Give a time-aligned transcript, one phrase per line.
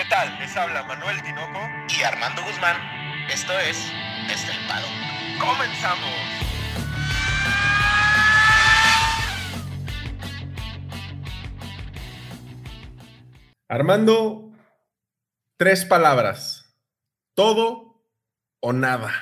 [0.00, 0.38] ¿Qué tal?
[0.38, 1.60] Les habla Manuel Tinoco
[1.94, 2.74] y Armando Guzmán.
[3.30, 3.76] Esto es
[4.32, 4.86] Estelpado.
[5.38, 6.08] ¡Comenzamos!
[13.68, 14.50] Armando,
[15.58, 16.74] tres palabras.
[17.34, 18.02] Todo
[18.60, 19.12] o nada.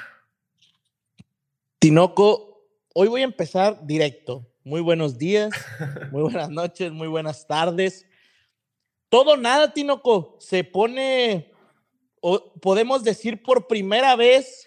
[1.81, 4.47] Tinoco, hoy voy a empezar directo.
[4.63, 5.51] Muy buenos días,
[6.13, 8.08] muy buenas noches, muy buenas tardes.
[9.09, 10.37] Todo nada, Tinoco.
[10.39, 11.53] Se pone,
[12.21, 14.67] o podemos decir por primera vez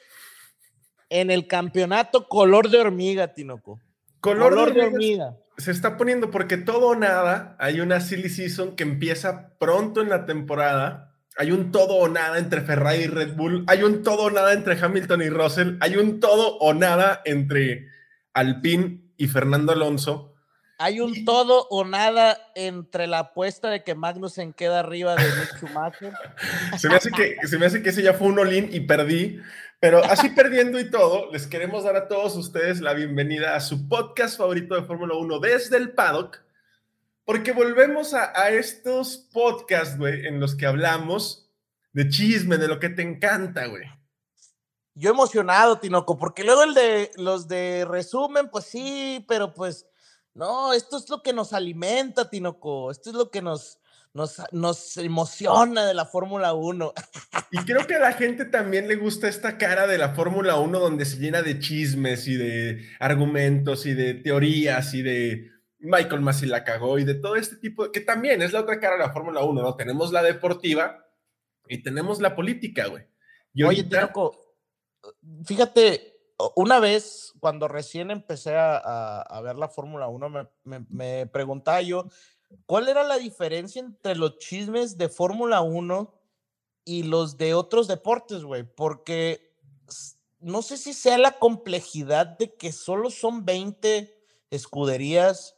[1.10, 3.80] en el campeonato color de hormiga, Tinoco.
[4.22, 5.38] Color, de hormiga.
[5.58, 7.56] Se está poniendo porque todo o nada.
[7.60, 11.16] Hay una silly season que empieza pronto en la temporada.
[11.38, 13.64] Hay un todo o nada entre Ferrari y Red Bull.
[13.68, 15.78] Hay un todo o nada entre Hamilton y Russell.
[15.82, 17.88] Hay un todo o nada entre
[18.34, 20.31] Alpine y Fernando Alonso.
[20.82, 25.58] Hay un todo o nada entre la apuesta de que Magnussen queda arriba de Mick
[25.58, 26.14] Schumacher.
[26.78, 29.40] se, me hace que, se me hace que ese ya fue un olín y perdí.
[29.80, 33.88] Pero así perdiendo y todo, les queremos dar a todos ustedes la bienvenida a su
[33.88, 36.42] podcast favorito de Fórmula 1 desde el paddock.
[37.26, 41.48] Porque volvemos a, a estos podcasts, güey, en los que hablamos
[41.94, 43.84] de chisme, de lo que te encanta, güey.
[44.96, 49.86] Yo emocionado, Tinoco, porque luego el de los de resumen, pues sí, pero pues
[50.34, 52.92] no, esto es lo que nos alimenta, Tinoco.
[52.92, 53.80] Esto es lo que nos,
[54.14, 56.94] nos, nos emociona de la Fórmula 1.
[57.52, 60.80] Y creo que a la gente también le gusta esta cara de la Fórmula 1
[60.80, 66.46] donde se llena de chismes y de argumentos y de teorías y de Michael Masi
[66.46, 69.12] la cagó y de todo este tipo, que también es la otra cara de la
[69.12, 69.76] Fórmula 1, ¿no?
[69.76, 71.06] Tenemos la deportiva
[71.68, 73.04] y tenemos la política, güey.
[73.66, 74.56] Oye, Tinoco,
[75.46, 76.11] fíjate,
[76.56, 82.08] una vez, cuando recién empecé a, ver la Fórmula 1, me, preguntaba yo,
[82.66, 86.14] ¿cuál era la diferencia entre los chismes de Fórmula 1
[86.86, 88.64] y los de otros deportes, güey?
[88.64, 89.56] Porque
[90.40, 94.14] no sé si sea la complejidad de que solo son 20
[94.50, 95.56] escuderías,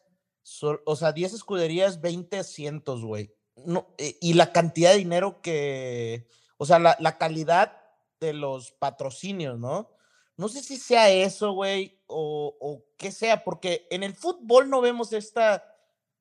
[0.86, 3.34] o sea, 10 escuderías, 20 asientos, güey.
[3.56, 6.28] No, eh, y la cantidad de dinero que,
[6.58, 7.84] o sea, la calidad
[8.20, 9.93] de los patrocinios, ¿no?
[10.38, 14.82] No sé si sea eso, güey, o, o qué sea, porque en el fútbol no
[14.82, 15.64] vemos esta,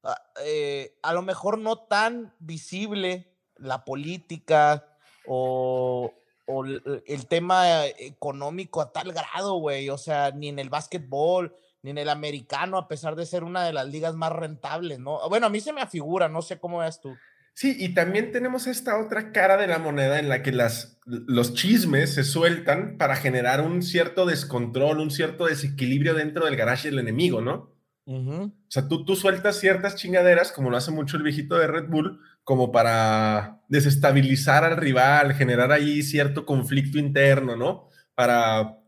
[0.03, 4.87] ah, eh, a lo mejor no tan visible la política
[5.27, 6.13] o,
[6.47, 9.89] o el tema económico a tal grado, güey.
[9.89, 13.65] O sea, ni en el básquetbol, ni en el americano, a pesar de ser una
[13.65, 15.27] de las ligas más rentables, ¿no?
[15.29, 17.17] Bueno, a mí se me afigura, no sé cómo veas tú.
[17.55, 21.55] Sí, y también tenemos esta otra cara de la moneda en la que las, los
[21.55, 26.99] chismes se sueltan para generar un cierto descontrol, un cierto desequilibrio dentro del garage del
[26.99, 27.73] enemigo, ¿no?
[28.05, 31.89] O sea, tú, tú sueltas ciertas chingaderas, como lo hace mucho el viejito de Red
[31.89, 37.89] Bull, como para desestabilizar al rival, generar ahí cierto conflicto interno, ¿no?
[38.15, 38.79] Para,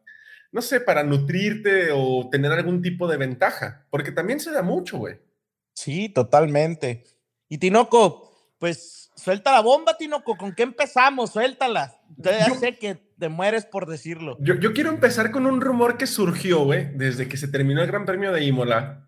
[0.50, 4.98] no sé, para nutrirte o tener algún tipo de ventaja, porque también se da mucho,
[4.98, 5.20] güey.
[5.74, 7.04] Sí, totalmente.
[7.48, 8.23] Y Tinoco,
[8.64, 10.38] pues suelta la bomba, Tinoco.
[10.38, 11.32] ¿Con qué empezamos?
[11.32, 12.00] Suéltala.
[12.16, 14.38] Ya sé que te mueres por decirlo.
[14.40, 17.88] Yo, yo quiero empezar con un rumor que surgió, güey, desde que se terminó el
[17.88, 19.06] Gran Premio de Imola.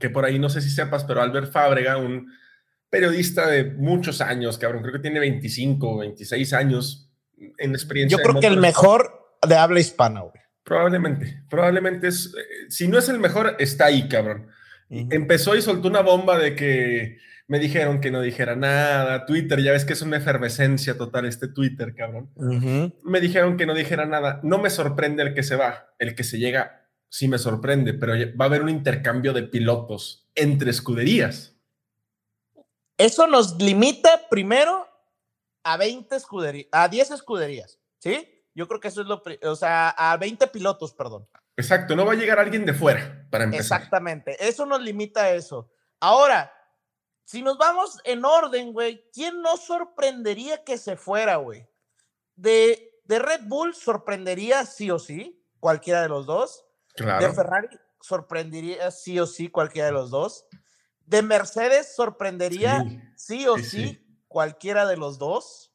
[0.00, 2.32] Que por ahí no sé si sepas, pero Albert Fábrega, un
[2.90, 8.18] periodista de muchos años, cabrón, creo que tiene 25, 26 años en experiencia.
[8.18, 10.42] Yo creo que el mejor de habla hispana, güey.
[10.64, 14.48] Probablemente, probablemente es, eh, si no es el mejor, está ahí, cabrón.
[14.90, 19.26] Empezó y soltó una bomba de que me dijeron que no dijera nada.
[19.26, 22.32] Twitter, ya ves que es una efervescencia total este Twitter, cabrón.
[23.02, 24.40] Me dijeron que no dijera nada.
[24.42, 26.82] No me sorprende el que se va, el que se llega
[27.12, 31.54] sí me sorprende, pero va a haber un intercambio de pilotos entre escuderías.
[32.96, 34.88] Eso nos limita primero
[35.62, 38.46] a 20 escuderías, a 10 escuderías, ¿sí?
[38.54, 41.28] Yo creo que eso es lo, o sea, a 20 pilotos, perdón.
[41.56, 43.78] Exacto, no va a llegar alguien de fuera para empezar.
[43.78, 45.70] Exactamente, eso nos limita a eso.
[46.00, 46.50] Ahora,
[47.32, 51.66] si nos vamos en orden, güey, ¿quién no sorprendería que se fuera, güey?
[52.36, 56.66] De, de Red Bull sorprendería sí o sí, cualquiera de los dos.
[56.94, 57.26] Claro.
[57.26, 57.68] De Ferrari
[58.02, 60.44] sorprendería sí o sí, cualquiera de los dos.
[61.06, 62.84] De Mercedes sorprendería
[63.16, 65.72] sí, o sí, cualquiera de los dos.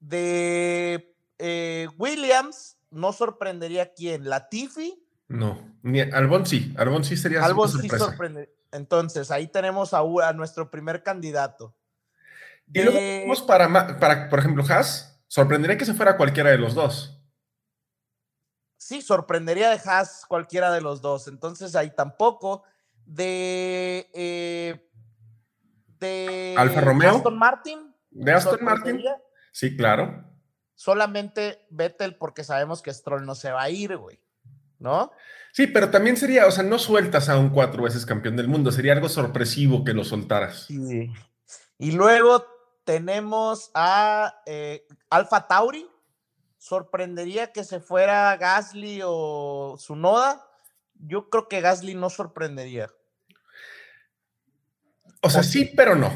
[0.00, 5.02] De eh, Williams no sorprendería quién, Latifi.
[5.28, 8.59] No, ni Albon sí, Albon sí sería Albon sí sorprendería.
[8.72, 11.76] Entonces, ahí tenemos a, a nuestro primer candidato.
[12.72, 16.74] Y luego tenemos para, para, por ejemplo, Haas, sorprendería que se fuera cualquiera de los
[16.74, 17.20] dos.
[18.76, 21.28] Sí, sorprendería de Haas cualquiera de los dos.
[21.28, 22.62] Entonces, ahí tampoco.
[23.04, 24.08] De.
[24.14, 24.88] Eh,
[25.98, 26.54] de.
[26.56, 27.16] Alfa Romeo.
[27.16, 27.94] Aston Martin.
[28.10, 29.04] ¿De Aston Martin?
[29.52, 30.24] Sí, claro.
[30.74, 34.20] Solamente Vettel porque sabemos que Stroll no se va a ir, güey.
[34.80, 35.12] ¿No?
[35.52, 38.72] Sí, pero también sería, o sea, no sueltas a un cuatro veces campeón del mundo,
[38.72, 40.66] sería algo sorpresivo que lo soltaras.
[40.66, 41.12] Sí.
[41.78, 42.46] Y luego
[42.84, 45.88] tenemos a eh, Alfa Tauri.
[46.58, 50.46] ¿Sorprendería que se fuera Gasly o Sunoda?
[50.94, 52.90] Yo creo que Gasly no sorprendería.
[55.22, 56.12] O sea, sí, pero no.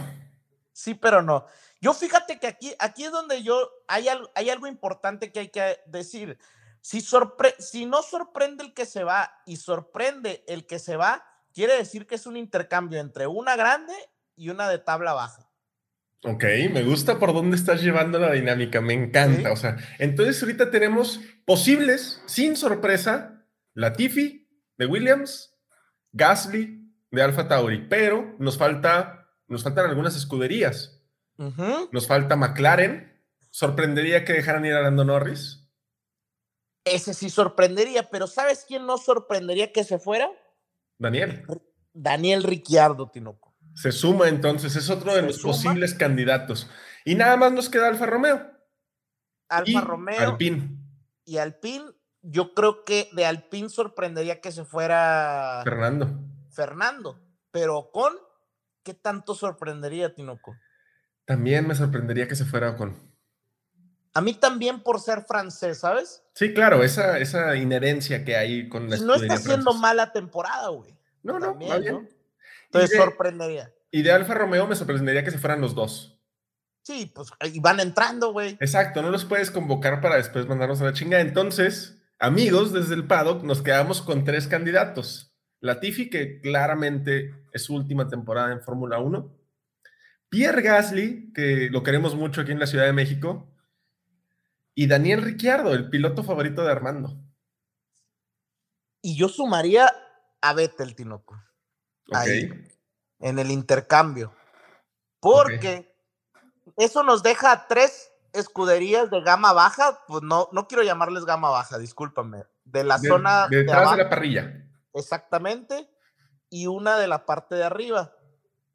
[0.73, 1.47] Sí, pero no.
[1.81, 5.79] Yo fíjate que aquí, aquí es donde yo, hay, hay algo importante que hay que
[5.87, 6.39] decir.
[6.85, 11.25] Si, sorpre si no sorprende el que se va y sorprende el que se va,
[11.55, 13.95] quiere decir que es un intercambio entre una grande
[14.37, 15.51] y una de tabla baja.
[16.25, 19.51] Ok, me gusta por dónde estás llevando la dinámica, me encanta.
[19.51, 24.47] O sea, entonces ahorita tenemos posibles, sin sorpresa, Latifi
[24.77, 25.57] de Williams,
[26.13, 31.03] Gasly de Alfa Tauri, pero nos falta, nos faltan algunas escuderías.
[31.39, 33.11] Nos falta McLaren.
[33.49, 35.64] Sorprendería que dejaran ir a Lando Norris.
[36.85, 40.31] Ese sí sorprendería, pero ¿sabes quién no sorprendería que se fuera?
[40.99, 41.47] Daniel.
[41.93, 43.55] Daniel Ricciardo, Tinoco.
[43.75, 46.71] Se suma entonces, es otro de los posibles candidatos.
[47.05, 48.51] Y nada más nos queda Alfa Romeo.
[49.49, 50.21] Alfa Romeo.
[50.21, 50.79] Alpine.
[51.25, 51.87] Y Alpine,
[52.23, 56.21] yo creo que de Alpine sorprendería que se fuera Fernando.
[56.51, 57.21] Fernando,
[57.51, 58.15] pero con
[58.83, 60.57] ¿qué tanto sorprendería Tinoco?
[61.25, 63.14] También me sorprendería que se fuera con.
[64.15, 66.23] A mí también por ser francés, ¿sabes?
[66.35, 70.97] Sí, claro, esa, esa inherencia que hay con la No está haciendo mala temporada, güey.
[71.25, 72.09] No, no, va bien.
[72.67, 73.73] Entonces sorprendería.
[73.91, 76.19] Y de Alfa Romeo me sorprendería que se fueran los dos.
[76.83, 78.59] Sí, pues y van entrando, güey.
[78.61, 81.21] Exacto, no los puedes convocar para después mandarnos a la chinga.
[81.21, 85.35] Entonces, amigos, desde el paddock nos quedamos con tres candidatos.
[85.61, 89.33] Latifi, que claramente es su última temporada en Fórmula 1.
[90.29, 93.49] Pierre Gasly, que lo queremos mucho aquí en la Ciudad de México.
[94.75, 97.17] Y Daniel Ricciardo, el piloto favorito de Armando.
[99.01, 99.93] Y yo sumaría
[100.41, 101.37] a Vettel, Tinoco
[103.21, 104.35] en el intercambio.
[105.21, 105.97] Porque
[106.77, 111.79] eso nos deja tres escuderías de gama baja, pues no, no quiero llamarles gama baja,
[111.79, 114.69] discúlpame, de la zona detrás de, de la parrilla.
[114.93, 115.89] Exactamente,
[116.51, 118.13] y una de la parte de arriba,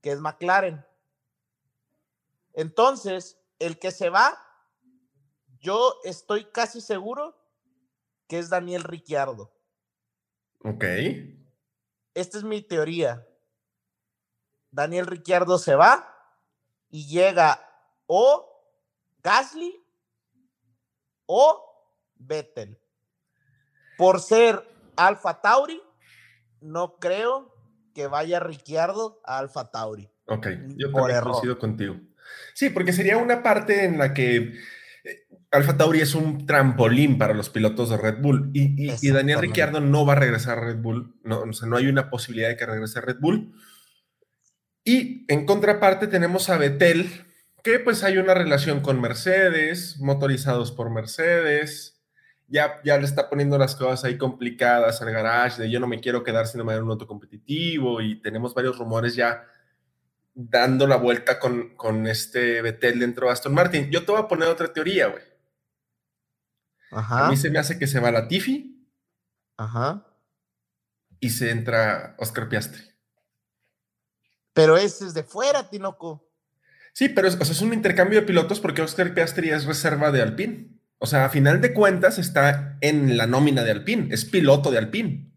[0.02, 0.84] que es McLaren.
[2.54, 4.38] Entonces, el que se va,
[5.60, 7.36] yo estoy casi seguro
[8.28, 9.52] que es Daniel Ricciardo.
[10.64, 10.84] Ok.
[12.14, 13.28] Esta es mi teoría.
[14.72, 16.16] Daniel Ricciardo se va
[16.90, 17.60] y llega
[18.06, 18.46] o
[19.24, 19.84] Gasly
[21.26, 21.66] o
[22.16, 22.80] Vettel.
[23.98, 25.82] Por ser Alfa Tauri,
[26.62, 27.56] no creo
[27.94, 30.10] que vaya Ricciardo a Alfa Tauri.
[30.26, 31.96] Ok, yo también coincido contigo.
[32.54, 34.54] Sí, porque sería una parte en la que
[35.52, 40.06] Alfa Tauri es un trampolín para los pilotos de Red Bull y, Daniel Ricciardo no
[40.06, 42.68] va a regresar a Red Bull, no, o sea, no hay una posibilidad de que
[42.68, 43.52] regrese a Red Bull.
[44.84, 47.10] Y en contraparte tenemos a Betel,
[47.64, 52.00] que pues hay una relación con Mercedes, motorizados por Mercedes,
[52.48, 56.00] ya, ya le está poniendo las cosas ahí complicadas al garage, de yo no me
[56.00, 59.46] quiero quedar sin manera un auto competitivo y tenemos varios rumores ya
[60.36, 63.90] dando la vuelta con, con este Betel dentro de Aston Martin.
[63.90, 65.29] Yo te voy a poner otra teoría, güey.
[66.92, 68.88] A mí se me hace que se va la Tiffy.
[69.58, 70.06] Ajá.
[71.20, 72.82] Y se entra Oscar Piastri.
[74.54, 76.30] Pero ese es de fuera, Tinoco.
[76.94, 80.80] Sí, pero es, es un intercambio de pilotos porque Oscar Piastri es reserva de Alpine.
[80.98, 84.80] O sea, a final de cuentas está en la nómina de Alpine, es piloto de
[84.80, 85.32] Alpine.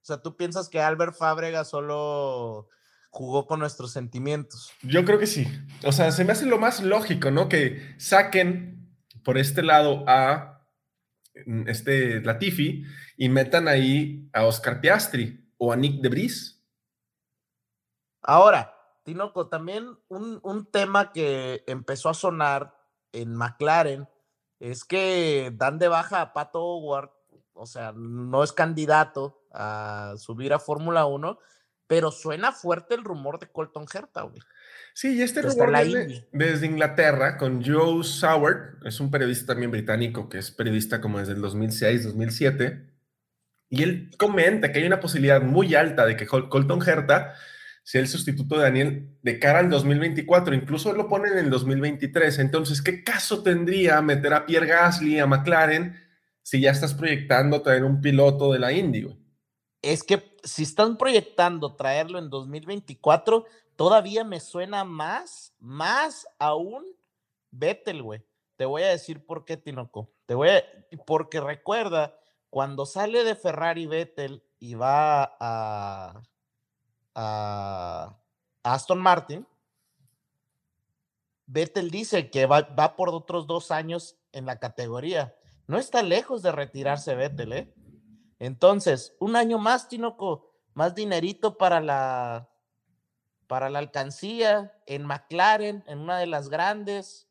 [0.00, 2.68] O sea, ¿tú piensas que Albert Fábrega solo
[3.10, 4.72] jugó con nuestros sentimientos?
[4.82, 5.46] Yo creo que sí.
[5.84, 7.48] O sea, se me hace lo más lógico, ¿no?
[7.48, 10.51] Que saquen por este lado a
[11.66, 12.84] este Latifi
[13.16, 16.62] y metan ahí a Oscar Piastri o a Nick Debris.
[18.22, 22.76] Ahora, Tinoco, también un, un, tema que empezó a sonar
[23.12, 24.08] en McLaren
[24.60, 27.10] es que dan de baja a Pato Howard,
[27.52, 31.38] o sea, no es candidato a subir a Fórmula 1,
[31.92, 34.40] pero suena fuerte el rumor de Colton Herta, güey.
[34.94, 35.70] Sí, y este rumor
[36.32, 41.34] desde Inglaterra con Joe Soward, es un periodista también británico que es periodista como desde
[41.34, 42.86] el 2006, 2007,
[43.68, 47.34] y él comenta que hay una posibilidad muy alta de que Colton Herta
[47.82, 52.38] sea el sustituto de Daniel de cara al 2024, incluso lo ponen en el 2023.
[52.38, 55.94] Entonces, ¿qué caso tendría meter a Pierre Gasly, a McLaren,
[56.40, 59.21] si ya estás proyectando traer un piloto de la Indy?
[59.82, 66.86] Es que si están proyectando traerlo en 2024, todavía me suena más, más aún
[67.50, 68.24] Vettel, güey.
[68.56, 70.12] Te voy a decir por qué, Tinoco.
[70.26, 70.50] Te voy
[71.04, 72.16] porque recuerda,
[72.48, 76.22] cuando sale de Ferrari Vettel y va a,
[77.14, 78.18] a
[78.62, 79.46] Aston Martin,
[81.46, 85.34] Vettel dice que va, va, por otros dos años en la categoría.
[85.66, 87.74] No está lejos de retirarse Vettel, ¿eh?
[88.42, 92.50] Entonces, un año más, Tinoco, más dinerito para la,
[93.46, 97.28] para la alcancía en McLaren, en una de las grandes,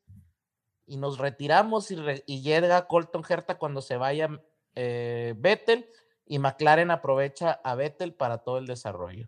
[0.85, 4.29] y nos retiramos y, y llega Colton Herta cuando se vaya
[4.73, 5.85] eh, Vettel
[6.25, 9.27] y McLaren aprovecha a Vettel para todo el desarrollo.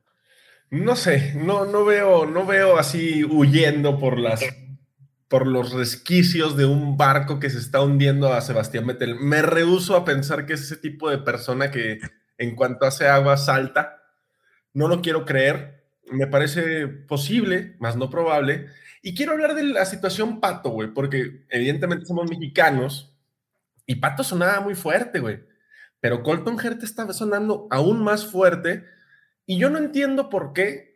[0.70, 4.42] No sé, no, no veo, no veo así huyendo por las
[5.34, 9.16] por los resquicios de un barco que se está hundiendo a Sebastián Vettel.
[9.16, 12.00] Me rehuso a pensar que es ese tipo de persona que
[12.38, 14.04] en cuanto hace agua salta.
[14.74, 15.88] No lo quiero creer.
[16.12, 18.68] Me parece posible, más no probable.
[19.02, 23.18] Y quiero hablar de la situación Pato, güey, porque evidentemente somos mexicanos
[23.88, 25.44] y Pato sonaba muy fuerte, güey.
[26.00, 28.86] Pero Colton Herta está sonando aún más fuerte
[29.48, 30.93] y yo no entiendo por qué,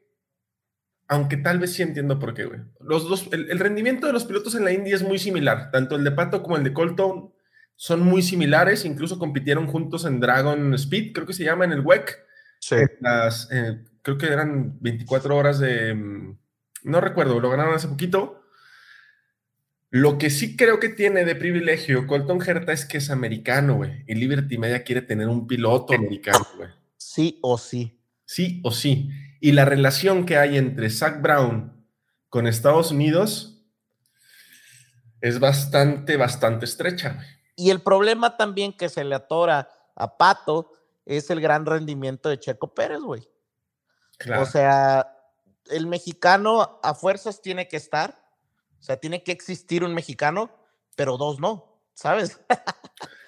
[1.07, 2.59] aunque tal vez sí entiendo por qué, güey.
[2.81, 5.95] Los dos, el, el, rendimiento de los pilotos en la Indy es muy similar, tanto
[5.95, 7.31] el de Pato como el de Colton
[7.77, 11.81] son muy similares, incluso compitieron juntos en Dragon Speed, creo que se llama en el
[11.81, 12.17] WEC.
[12.59, 12.75] Sí.
[12.99, 16.37] Las, eh, creo que eran 24 horas de, mm,
[16.85, 18.43] no recuerdo, lo ganaron hace poquito.
[19.89, 24.03] Lo que sí creo que tiene de privilegio Colton Herta es que es americano, güey.
[24.07, 26.69] Y Liberty Media quiere tener un piloto americano, güey.
[26.97, 27.97] Sí o sí.
[28.25, 29.09] Sí o sí.
[29.39, 31.85] Y la relación que hay entre Zach Brown
[32.29, 33.63] con Estados Unidos
[35.21, 37.19] es bastante, bastante estrecha.
[37.55, 40.73] Y el problema también que se le atora a Pato
[41.05, 43.27] es el gran rendimiento de Checo Pérez, güey.
[44.17, 44.43] Claro.
[44.43, 45.17] O sea,
[45.69, 48.15] el mexicano a fuerzas tiene que estar,
[48.79, 50.51] o sea, tiene que existir un mexicano,
[50.95, 52.39] pero dos no, ¿sabes?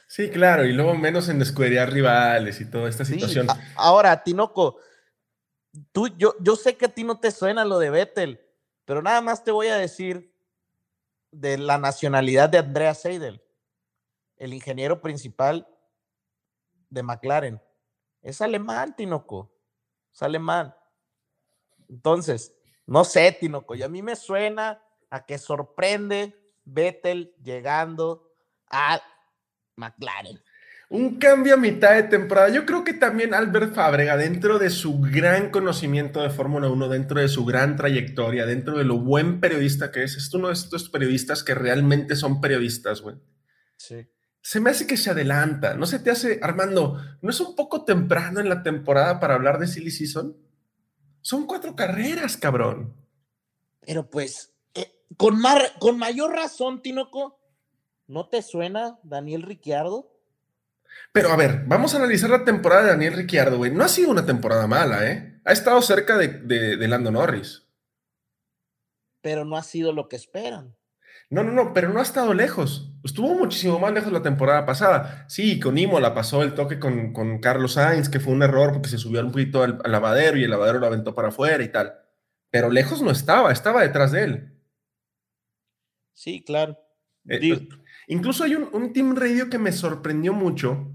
[0.07, 3.47] sí, claro, y luego menos en escuderías rivales y toda esta situación.
[3.75, 4.77] Ahora, Tinoco,
[5.91, 8.45] tú, yo, yo sé que a ti no te suena lo de Vettel,
[8.85, 10.33] pero nada más te voy a decir
[11.31, 13.43] de la nacionalidad de Andrea Seidel,
[14.37, 15.67] el ingeniero principal
[16.89, 17.61] de McLaren.
[18.21, 19.51] Es alemán, Tinoco,
[20.11, 20.75] es alemán.
[21.87, 26.35] Entonces, no sé, Tinoco, y a mí me suena a que sorprende
[26.65, 28.31] Vettel llegando
[28.69, 29.01] a
[29.75, 30.41] McLaren.
[30.91, 32.49] Un cambio a mitad de temporada.
[32.49, 37.21] Yo creo que también Albert Fábrega, dentro de su gran conocimiento de Fórmula 1, dentro
[37.21, 40.89] de su gran trayectoria, dentro de lo buen periodista que es, es uno de estos
[40.89, 43.17] periodistas que realmente son periodistas, güey.
[43.77, 44.07] Sí.
[44.41, 45.75] Se me hace que se adelanta.
[45.75, 49.59] ¿No se te hace, Armando, no es un poco temprano en la temporada para hablar
[49.59, 50.35] de Silly Season?
[51.21, 52.95] Son cuatro carreras, cabrón.
[53.81, 57.39] Pero pues, eh, con, mar, con mayor razón, Tinoco,
[58.07, 60.18] ¿no te suena Daniel Ricciardo?
[61.11, 63.71] Pero a ver, vamos a analizar la temporada de Daniel Ricciardo, güey.
[63.71, 65.41] No ha sido una temporada mala, ¿eh?
[65.45, 67.67] Ha estado cerca de, de, de, Lando Norris.
[69.21, 70.75] Pero no ha sido lo que esperan.
[71.29, 72.91] No, no, no, pero no ha estado lejos.
[73.03, 75.25] Estuvo muchísimo más lejos la temporada pasada.
[75.27, 78.73] Sí, con Imo la pasó el toque con, con Carlos Sainz, que fue un error
[78.73, 81.63] porque se subió un poquito al, al lavadero y el lavadero lo aventó para afuera
[81.63, 81.93] y tal.
[82.51, 84.59] Pero lejos no estaba, estaba detrás de él.
[86.13, 86.77] Sí, claro.
[87.29, 87.67] Eh,
[88.09, 90.93] incluso hay un, un, team radio que me sorprendió mucho.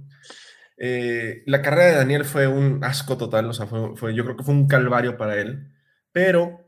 [0.77, 4.45] Eh, la carrera de Daniel fue un asco total, o sea, fue, yo creo que
[4.45, 5.73] fue un calvario para él.
[6.13, 6.65] Pero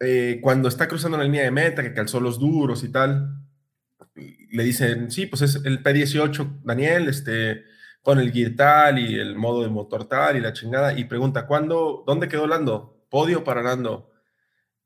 [0.00, 3.36] eh, cuando está cruzando la línea de meta, que calzó los duros y tal,
[4.14, 7.64] le dicen, sí, pues es el P18, Daniel, este,
[8.02, 11.46] con el gear tal y el modo de motor tal y la chingada, y pregunta,
[11.46, 13.06] ¿cuándo, dónde quedó Lando?
[13.10, 14.10] Podio para Lando.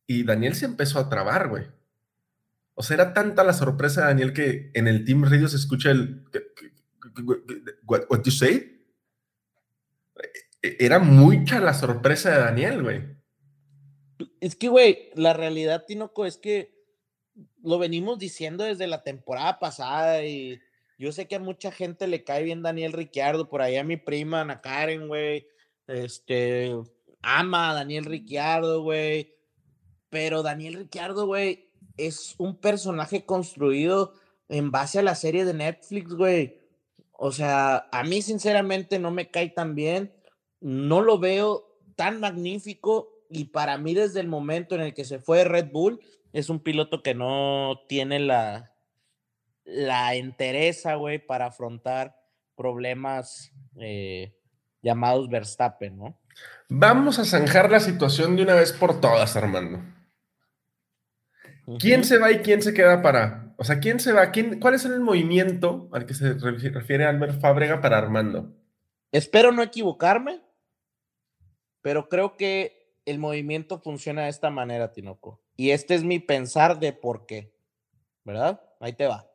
[0.07, 1.65] Y Daniel se empezó a trabar, güey.
[2.79, 5.91] O sea, era tanta la sorpresa de Daniel que en el Team Radio se escucha
[5.91, 6.25] el...
[7.87, 8.85] What, you say?
[10.61, 13.03] Era mucha la sorpresa de Daniel, güey.
[14.41, 16.77] Es que, güey, la realidad, Tinoco, es que
[17.63, 20.61] lo venimos diciendo desde la temporada pasada y
[20.99, 23.97] yo sé que a mucha gente le cae bien Daniel Ricciardo, por ahí a mi
[23.97, 25.47] prima Ana Karen, güey,
[25.87, 26.75] este,
[27.23, 29.35] ama a Daniel Ricciardo, güey,
[30.11, 31.66] pero Daniel Ricciardo, güey,
[31.97, 34.15] es un personaje construido
[34.49, 36.61] en base a la serie de Netflix, güey.
[37.13, 40.13] O sea, a mí sinceramente no me cae tan bien,
[40.61, 45.19] no lo veo tan magnífico y para mí desde el momento en el que se
[45.19, 46.01] fue Red Bull,
[46.33, 48.73] es un piloto que no tiene la,
[49.65, 52.21] la entereza, güey, para afrontar
[52.55, 54.35] problemas eh,
[54.83, 56.19] llamados Verstappen, ¿no?
[56.69, 59.81] Vamos a zanjar la situación de una vez por todas, Armando.
[61.79, 63.55] ¿Quién se va y quién se queda para?
[63.57, 64.31] O sea, ¿quién se va?
[64.31, 68.55] ¿Quién, ¿Cuál es el movimiento al que se refiere Albert Fábrega para Armando?
[69.11, 70.43] Espero no equivocarme,
[71.83, 75.41] pero creo que el movimiento funciona de esta manera, Tinoco.
[75.57, 77.55] Y este es mi pensar de por qué.
[78.25, 78.61] ¿Verdad?
[78.81, 79.31] Ahí te va.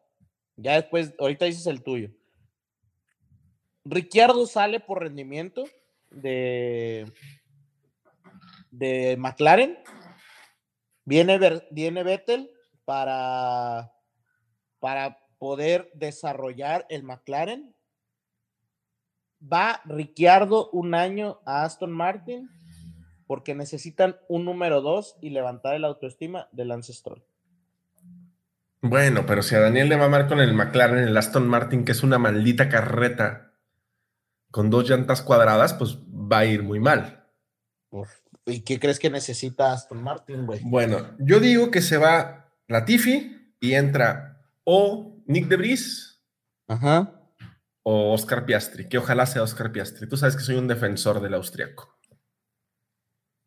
[0.57, 2.11] Ya después, ahorita dices el tuyo.
[3.83, 5.63] Ricciardo sale por rendimiento
[6.11, 7.11] de,
[8.69, 9.79] de McLaren.
[11.05, 12.51] Viene, viene Vettel
[12.85, 13.93] para,
[14.79, 17.75] para poder desarrollar el McLaren.
[19.41, 22.49] Va Ricciardo un año a Aston Martin
[23.25, 27.23] porque necesitan un número dos y levantar el autoestima del ancestral.
[28.81, 31.85] Bueno, pero si a Daniel le va a amar con el McLaren, el Aston Martin,
[31.85, 33.53] que es una maldita carreta
[34.49, 37.25] con dos llantas cuadradas, pues va a ir muy mal.
[38.45, 40.61] ¿Y qué crees que necesita Aston Martin, güey?
[40.63, 46.21] Bueno, yo digo que se va Latifi y entra o Nick de Vries
[46.67, 47.21] Ajá.
[47.83, 50.07] o Oscar Piastri, que ojalá sea Oscar Piastri.
[50.07, 51.97] Tú sabes que soy un defensor del austriaco.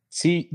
[0.08, 0.48] Sí,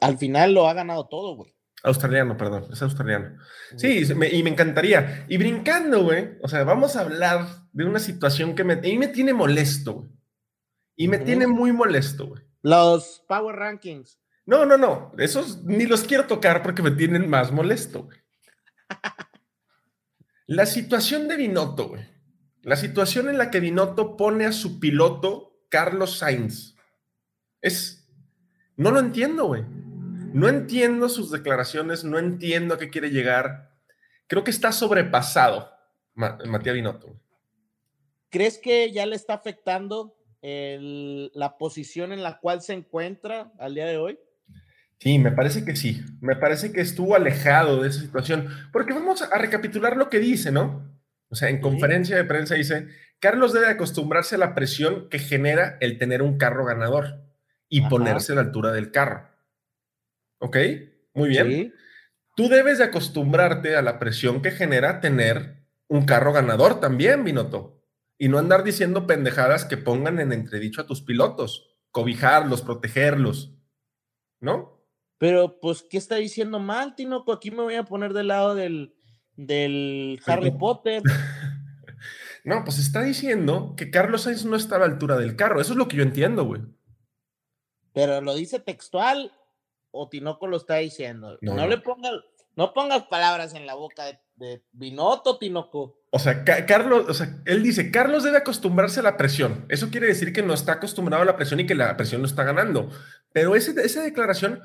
[0.00, 1.54] al final lo ha ganado todo, güey.
[1.84, 3.38] Australiano, perdón, es australiano.
[3.76, 5.26] Sí, y me encantaría.
[5.28, 9.06] Y brincando, güey, o sea, vamos a hablar de una situación que me, y me
[9.08, 10.10] tiene molesto, güey.
[10.96, 12.42] Y me tiene muy molesto, güey.
[12.64, 14.18] Los Power Rankings.
[14.46, 15.12] No, no, no.
[15.18, 18.18] Esos ni los quiero tocar porque me tienen más molesto, güey.
[20.46, 22.08] La situación de Binotto, güey.
[22.62, 26.74] La situación en la que Binotto pone a su piloto Carlos Sainz.
[27.60, 28.08] Es.
[28.76, 29.66] No lo entiendo, güey.
[30.32, 33.76] No entiendo sus declaraciones, no entiendo a qué quiere llegar.
[34.26, 35.70] Creo que está sobrepasado
[36.14, 37.20] Matías Binotto.
[38.30, 43.86] ¿Crees que ya le está afectando la posición en la cual se encuentra al día
[43.86, 44.18] de hoy?
[44.98, 46.02] Sí, me parece que sí.
[46.20, 48.48] Me parece que estuvo alejado de esa situación.
[48.72, 50.94] Porque vamos a recapitular lo que dice, ¿no?
[51.28, 55.78] O sea, en conferencia de prensa dice, Carlos debe acostumbrarse a la presión que genera
[55.80, 57.22] el tener un carro ganador
[57.68, 59.28] y ponerse a la altura del carro.
[60.38, 60.56] ¿Ok?
[61.14, 61.74] Muy bien.
[62.36, 67.83] Tú debes de acostumbrarte a la presión que genera tener un carro ganador también, Binotto.
[68.18, 71.76] Y no andar diciendo pendejadas que pongan en entredicho a tus pilotos.
[71.90, 73.54] Cobijarlos, protegerlos.
[74.40, 74.74] ¿No?
[75.18, 77.32] Pero, pues, ¿qué está diciendo mal, Tinoco?
[77.32, 78.94] Aquí me voy a poner del lado del,
[79.36, 81.02] del Harry Potter.
[82.44, 85.60] no, pues está diciendo que Carlos Sainz no está a la altura del carro.
[85.60, 86.62] Eso es lo que yo entiendo, güey.
[87.92, 89.32] Pero lo dice textual
[89.92, 91.38] o Tinoco lo está diciendo.
[91.40, 92.12] No, le pongas,
[92.56, 96.00] no pongas palabras en la boca de, de Binotto, Tinoco.
[96.10, 99.66] O sea, Carlos, o sea, él dice, Carlos debe acostumbrarse a la presión.
[99.68, 102.26] Eso quiere decir que no está acostumbrado a la presión y que la presión no
[102.26, 102.90] está ganando.
[103.32, 104.60] Pero ese, esa declaración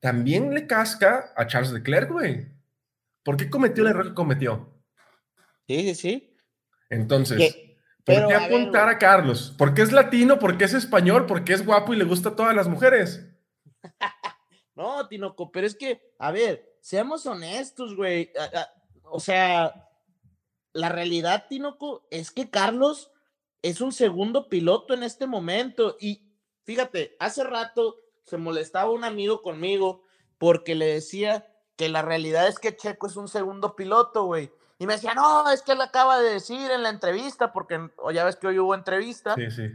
[0.00, 2.48] también le casca a Charles Leclerc, güey.
[3.22, 4.82] ¿Por qué cometió el error que cometió?
[5.66, 6.36] Sí, sí, sí.
[6.88, 7.56] Entonces,
[8.04, 9.54] ¿por qué apuntar a, a Carlos?
[9.56, 10.38] ¿Porque es latino?
[10.38, 11.26] ¿Porque es español?
[11.26, 13.26] ¿Porque es guapo y le gusta a todas las mujeres?
[14.76, 18.32] No, Tinoco, pero es que, a ver, seamos honestos, güey.
[19.10, 19.88] O sea,
[20.72, 23.10] la realidad, Tinoco, es que Carlos
[23.62, 25.96] es un segundo piloto en este momento.
[26.00, 26.32] Y
[26.64, 30.02] fíjate, hace rato se molestaba un amigo conmigo
[30.38, 31.46] porque le decía
[31.76, 34.50] que la realidad es que Checo es un segundo piloto, güey.
[34.78, 38.10] Y me decía, no, es que él acaba de decir en la entrevista, porque o
[38.10, 39.34] ya ves que hoy hubo entrevista.
[39.34, 39.68] Sí, sí.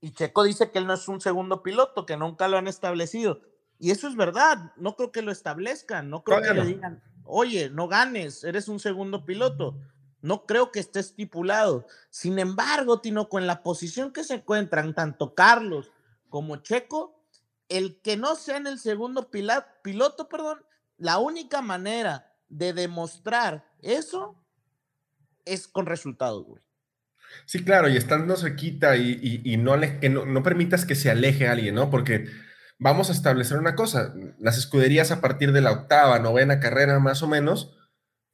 [0.00, 3.42] Y Checo dice que él no es un segundo piloto, que nunca lo han establecido.
[3.78, 7.70] Y eso es verdad, no creo que lo establezcan, no creo que le digan, oye,
[7.70, 9.78] no ganes, eres un segundo piloto.
[10.22, 11.86] No creo que esté estipulado.
[12.10, 15.90] Sin embargo, Tino, con la posición que se encuentran tanto Carlos
[16.28, 17.24] como Checo,
[17.68, 20.58] el que no sea en el segundo piloto, perdón,
[20.98, 24.36] la única manera de demostrar eso
[25.44, 26.62] es con resultados, güey.
[27.46, 31.46] Sí, claro, y estando cerquita y, y, no, que no, no permitas que se aleje
[31.46, 31.88] alguien, ¿no?
[31.88, 32.26] Porque
[32.80, 37.22] vamos a establecer una cosa, las escuderías a partir de la octava, novena carrera más
[37.22, 37.76] o menos,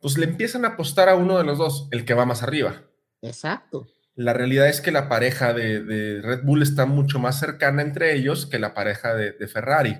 [0.00, 2.84] pues le empiezan a apostar a uno de los dos, el que va más arriba.
[3.22, 3.88] Exacto.
[4.14, 8.46] La realidad es que la pareja de, Red Bull está mucho más cercana entre ellos
[8.46, 9.98] que la pareja de, Ferrari.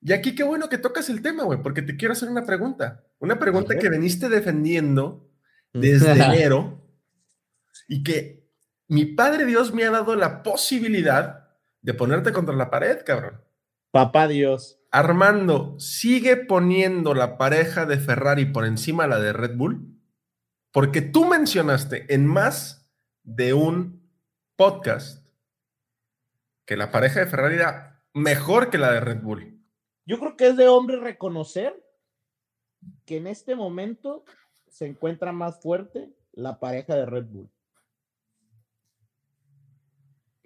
[0.00, 3.04] Y aquí qué bueno que tocas el tema, güey, porque te quiero hacer una pregunta.
[3.18, 5.30] Una pregunta que veniste defendiendo
[5.72, 6.88] desde enero
[7.86, 8.48] y que
[8.88, 11.45] mi Padre Dios me ha dado la posibilidad
[11.86, 13.40] de ponerte contra la pared, cabrón.
[13.92, 14.80] Papá Dios.
[14.90, 19.96] Armando, ¿sigue poniendo la pareja de Ferrari por encima de la de Red Bull?
[20.72, 22.90] Porque tú mencionaste en más
[23.22, 24.10] de un
[24.56, 25.28] podcast
[26.66, 29.64] que la pareja de Ferrari era mejor que la de Red Bull.
[30.06, 31.72] Yo creo que es de hombre reconocer
[33.04, 34.24] que en este momento
[34.66, 37.48] se encuentra más fuerte la pareja de Red Bull.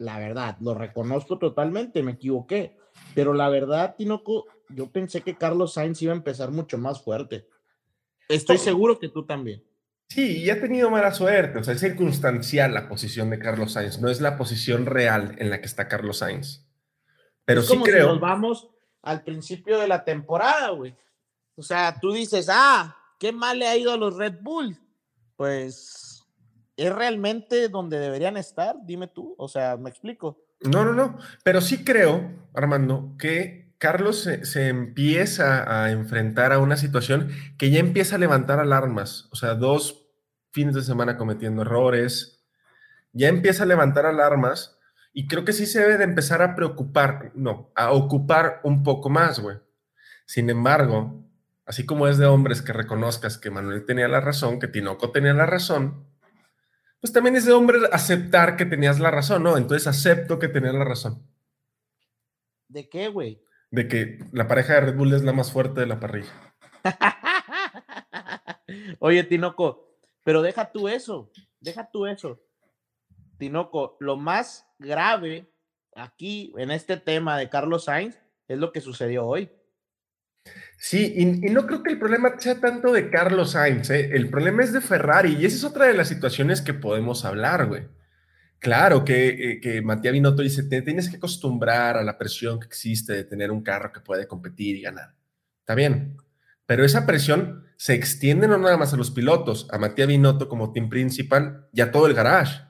[0.01, 2.75] La verdad, lo reconozco totalmente, me equivoqué.
[3.15, 7.47] Pero la verdad, Tinoco, yo pensé que Carlos Sainz iba a empezar mucho más fuerte.
[8.27, 9.63] Estoy seguro que tú también.
[10.09, 14.01] Sí, y ha tenido mala suerte, o sea, es circunstancial la posición de Carlos Sainz,
[14.01, 16.67] no es la posición real en la que está Carlos Sainz.
[17.45, 18.09] Pero sí creo.
[18.09, 18.71] nos vamos
[19.03, 20.97] al principio de la temporada, güey.
[21.57, 24.79] O sea, tú dices, ah, qué mal le ha ido a los Red Bull.
[25.37, 26.10] Pues,
[26.77, 28.77] ¿es realmente donde deberían estar?
[28.85, 30.45] Dime tú, o sea, me explico.
[30.61, 36.77] No, no, no, pero sí creo, Armando, que Carlos se, empieza a enfrentar a una
[36.77, 40.07] situación que ya empieza a levantar alarmas, o sea, dos
[40.53, 42.45] fines de semana cometiendo errores,
[43.13, 44.79] ya empieza a levantar alarmas
[45.15, 49.09] y creo que sí se debe de empezar a preocupar, no, a ocupar un poco
[49.09, 49.57] más, güey.
[50.27, 51.25] Sin embargo,
[51.65, 55.33] así como es de hombres que reconozcas que Manuel tenía la razón, que Tinoco tenía
[55.33, 56.07] la razón,
[57.01, 59.57] pues también es de hombres aceptar que tenías la razón, ¿no?
[59.57, 61.27] Entonces acepto que tenías la razón.
[62.69, 63.43] ¿De qué, güey?
[63.71, 66.55] De que la pareja de Red Bull es la más fuerte de la parrilla.
[69.01, 72.41] Oye, Tinoco, pero deja tú eso, deja tú eso.
[73.39, 75.51] Tinoco, lo más grave
[75.95, 79.51] aquí en este tema de Carlos Sainz es lo que sucedió hoy.
[80.83, 84.13] Sí, y, no creo que el problema sea tanto de Carlos Sainz, ¿eh?
[84.15, 87.67] el problema es de Ferrari, y esa es otra de las situaciones que podemos hablar,
[87.67, 87.83] güey.
[88.59, 92.67] Claro que, eh, que Matías Binotto dice, te tienes que acostumbrar a la presión que
[92.67, 95.15] existe de tener un carro que puede competir y ganar.
[95.59, 96.17] Está bien,
[96.65, 100.73] pero esa presión se extiende no nada más a los pilotos, a Matías Binotto como
[100.73, 102.63] team principal y a todo el garage.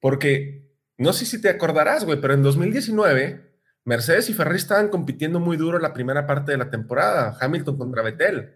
[0.00, 3.47] Porque no sé si te acordarás, güey, pero en 2019
[3.88, 8.02] Mercedes y Ferrari estaban compitiendo muy duro la primera parte de la temporada, Hamilton contra
[8.02, 8.54] Vettel.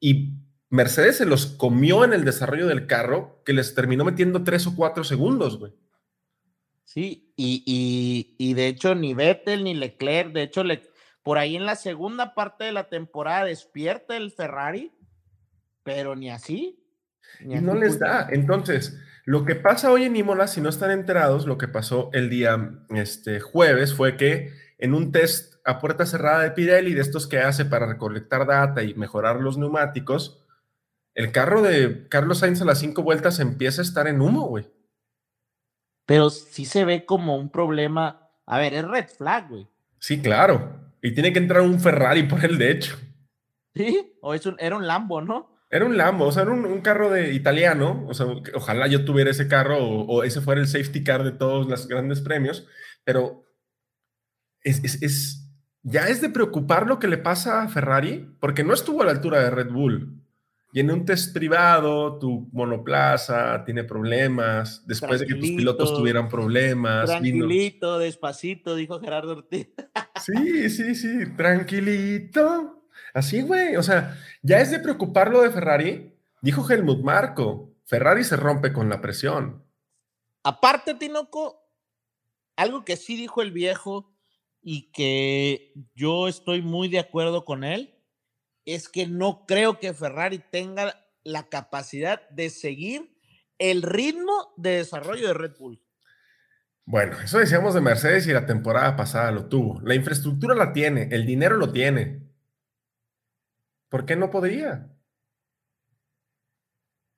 [0.00, 0.38] Y
[0.70, 4.74] Mercedes se los comió en el desarrollo del carro, que les terminó metiendo tres o
[4.74, 5.74] cuatro segundos, güey.
[6.84, 10.62] Sí, y, de hecho ni Vettel ni Leclerc, de hecho
[11.22, 14.90] por ahí en la segunda parte de la temporada despierta el Ferrari,
[15.82, 16.82] pero ni así.
[17.40, 18.26] y no les da.
[18.30, 22.30] Entonces, lo que pasa hoy en Imola, si no están enterados, lo que pasó el
[22.30, 27.28] día este, jueves fue que en un test a puerta cerrada de Pirelli, de estos
[27.28, 30.44] que hace para recolectar data y mejorar los neumáticos,
[31.14, 34.68] el carro de Carlos Sainz a las cinco vueltas empieza a estar en humo, güey.
[36.04, 38.28] Pero sí se ve como un problema.
[38.44, 39.68] A ver, es red flag, güey.
[40.00, 40.80] Sí, claro.
[41.00, 42.96] Y tiene que entrar un Ferrari por él, de hecho.
[43.76, 45.62] Sí, o es un, era un Lambo, ¿no?
[45.70, 48.04] Era un Lambo, o sea, era un, carro de italiano.
[48.08, 51.30] O sea, ojalá yo tuviera ese carro o, o, ese fuera el safety car de
[51.30, 52.66] todos los grandes premios.
[53.04, 53.51] Pero
[54.62, 55.42] es,
[55.82, 59.12] ya es de preocupar lo que le pasa a Ferrari, porque no estuvo a la
[59.12, 60.22] altura de Red Bull.
[60.74, 66.30] Y en un test privado, tu monoplaza tiene problemas, después de que tus pilotos tuvieran
[66.30, 67.06] problemas.
[67.06, 69.68] Tranquilito, despacito, dijo Gerardo Ortiz.
[70.24, 72.86] Sí, sí, sí, tranquilito.
[73.12, 76.12] Así, güey, o sea, ya es de preocupar lo de Ferrari.
[76.40, 79.64] Dijo Helmut Marco, Ferrari se rompe con la presión.
[80.44, 81.68] Aparte, Tinoco,
[82.54, 84.11] algo que sí dijo el viejo
[84.62, 87.98] y que yo estoy muy de acuerdo con él,
[88.64, 90.94] es que no creo que Ferrari tenga
[91.24, 93.18] la capacidad de seguir
[93.58, 95.82] el ritmo de desarrollo de Red Bull.
[96.84, 99.80] Bueno, eso decíamos de Mercedes y la temporada pasada lo tuvo.
[99.82, 102.22] La infraestructura la tiene, el dinero lo tiene.
[103.88, 104.88] ¿Por qué no podría?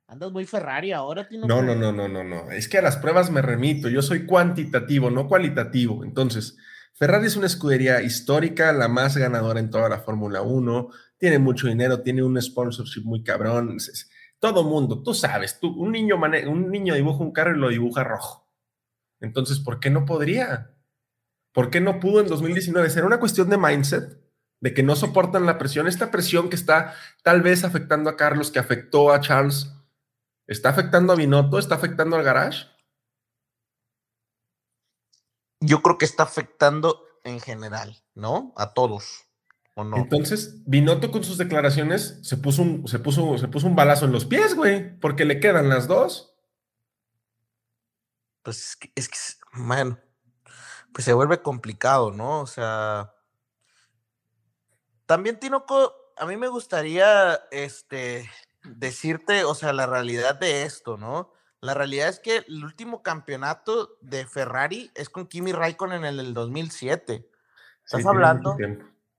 [0.06, 2.50] Andas muy Ferrari ahora, No, no, no, no, no, no.
[2.50, 3.88] Es que a las pruebas me remito.
[3.88, 6.04] Yo soy cuantitativo, no cualitativo.
[6.04, 6.58] Entonces,
[6.96, 11.66] Ferrari es una escudería histórica, la más ganadora en toda la Fórmula 1, tiene mucho
[11.66, 13.78] dinero, tiene un sponsorship muy cabrón.
[14.38, 18.04] Todo mundo, tú sabes, tú, un, niño un niño dibuja un carro y lo dibuja
[18.04, 18.48] rojo.
[19.20, 20.76] Entonces, ¿por qué no podría?
[21.52, 22.88] ¿Por qué no pudo en 2019?
[22.90, 24.20] ¿Será una cuestión de mindset?
[24.60, 28.52] De que no soportan la presión, esta presión que está tal vez afectando a Carlos,
[28.52, 29.72] que afectó a Charles,
[30.46, 31.58] ¿está afectando a Binotto?
[31.58, 32.66] ¿Está afectando al garage?
[35.64, 38.52] Yo creo que está afectando en general, ¿no?
[38.56, 39.24] A todos.
[39.74, 39.96] ¿o no?
[39.96, 44.12] Entonces, Binotto con sus declaraciones se puso, un, se, puso, se puso un balazo en
[44.12, 46.36] los pies, güey, porque le quedan las dos.
[48.42, 49.18] Pues es que, es que,
[49.54, 49.98] bueno,
[50.92, 52.40] pues se vuelve complicado, ¿no?
[52.40, 53.14] O sea,
[55.06, 58.30] también, Tinoco, a mí me gustaría, este,
[58.62, 61.33] decirte, o sea, la realidad de esto, ¿no?
[61.64, 66.34] La realidad es que el último campeonato de Ferrari es con Kimi Raikkonen en el
[66.34, 67.26] 2007.
[67.86, 68.54] Estás hablando,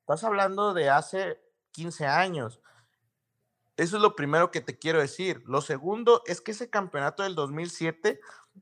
[0.02, 2.62] estás hablando de hace 15 años.
[3.78, 5.42] Eso es lo primero que te quiero decir.
[5.48, 8.20] Lo segundo es que ese campeonato del 2007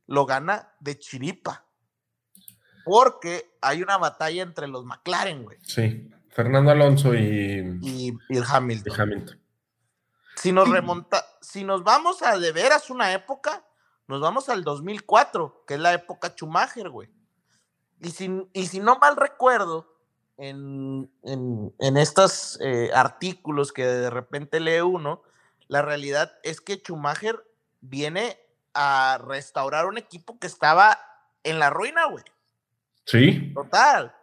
[0.08, 1.66] lo gana de chiripa.
[2.86, 5.58] Porque hay una batalla entre los McLaren, güey.
[5.62, 8.94] Sí, Fernando Alonso y, y, el Hamilton.
[8.98, 9.40] Hamilton.
[10.38, 13.66] Si nos remonta, si nos vamos a de veras una época,
[14.08, 17.10] nos vamos al 2004, que es la época Schumacher, güey.
[18.00, 19.94] Y si, y si no mal recuerdo,
[20.38, 25.22] en, en, estos eh, artículos que de repente lee uno,
[25.68, 27.44] la realidad es que Schumacher
[27.82, 28.38] viene
[28.74, 31.00] a restaurar un equipo que estaba
[31.44, 32.24] en la ruina, güey.
[33.06, 33.52] Sí.
[33.54, 34.16] Total.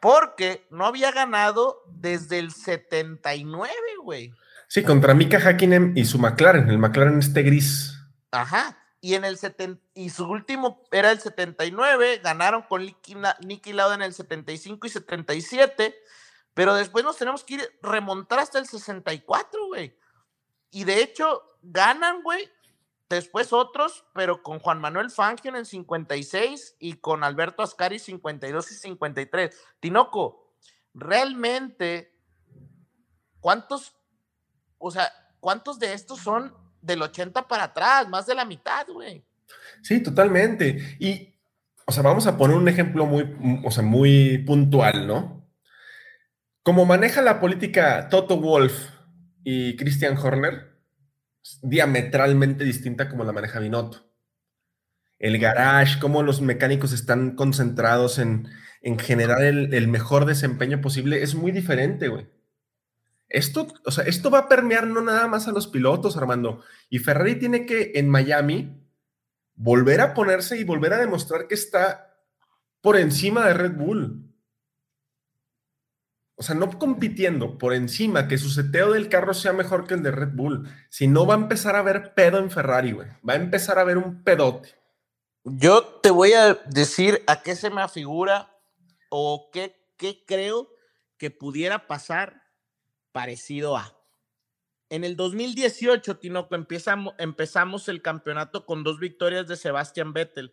[0.00, 4.32] Porque no había ganado desde el 79, güey.
[4.68, 7.98] Sí, contra Mika Hakkinen y su McLaren, el McLaren este gris.
[8.30, 8.76] Ajá.
[9.00, 9.38] Y en el
[9.94, 15.94] y su último era el 79, ganaron con Nicky Lauda en el 75 y 77,
[16.54, 19.96] pero después nos tenemos que ir remontar hasta el 64, güey.
[20.70, 22.50] Y de hecho ganan, güey,
[23.08, 28.72] después otros, pero con Juan Manuel Fangio en el 56 y con Alberto Ascari 52
[28.72, 29.66] y 53.
[29.80, 30.54] Tinoco,
[30.94, 32.12] realmente
[33.40, 33.96] ¿cuántos
[34.78, 36.54] o sea, cuántos de estos son
[36.86, 39.24] del 80 para atrás, más de la mitad, güey.
[39.82, 40.96] Sí, totalmente.
[40.98, 41.34] Y,
[41.84, 45.46] o sea, vamos a poner un ejemplo muy, o sea, muy puntual, ¿no?
[46.62, 48.90] Como maneja la política Toto Wolf
[49.44, 50.80] y Christian Horner,
[51.62, 54.10] diametralmente distinta como la maneja Binotto.
[55.18, 58.48] El garage, cómo los mecánicos están concentrados en,
[58.82, 62.26] en generar el, el mejor desempeño posible, es muy diferente, güey.
[63.28, 66.62] Esto, o sea, esto va a permear no nada más a los pilotos, Armando.
[66.88, 68.82] Y Ferrari tiene que en Miami
[69.54, 72.14] volver a ponerse y volver a demostrar que está
[72.80, 74.22] por encima de Red Bull.
[76.36, 80.02] O sea, no compitiendo por encima, que su seteo del carro sea mejor que el
[80.02, 80.68] de Red Bull.
[80.90, 83.08] Si no, va a empezar a ver pedo en Ferrari, güey.
[83.28, 84.74] Va a empezar a ver un pedote.
[85.44, 88.54] Yo te voy a decir a qué se me afigura
[89.08, 90.68] o qué, qué creo
[91.16, 92.42] que pudiera pasar
[93.16, 93.96] parecido a.
[94.90, 100.52] En el 2018, Tinoco, empezamos, empezamos el campeonato con dos victorias de Sebastian Vettel.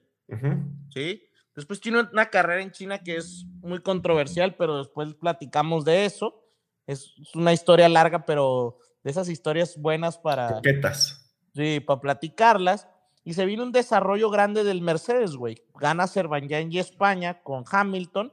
[0.88, 1.24] ¿Sí?
[1.54, 6.42] Después tiene una carrera en China que es muy controversial, pero después platicamos de eso.
[6.88, 10.48] Es una historia larga, pero de esas historias buenas para.
[10.48, 11.36] Coquetas.
[11.54, 12.88] Sí, para platicarlas.
[13.26, 15.62] Y se vino un desarrollo grande del Mercedes, güey.
[15.76, 18.32] Gana Azerbaiyán y España con Hamilton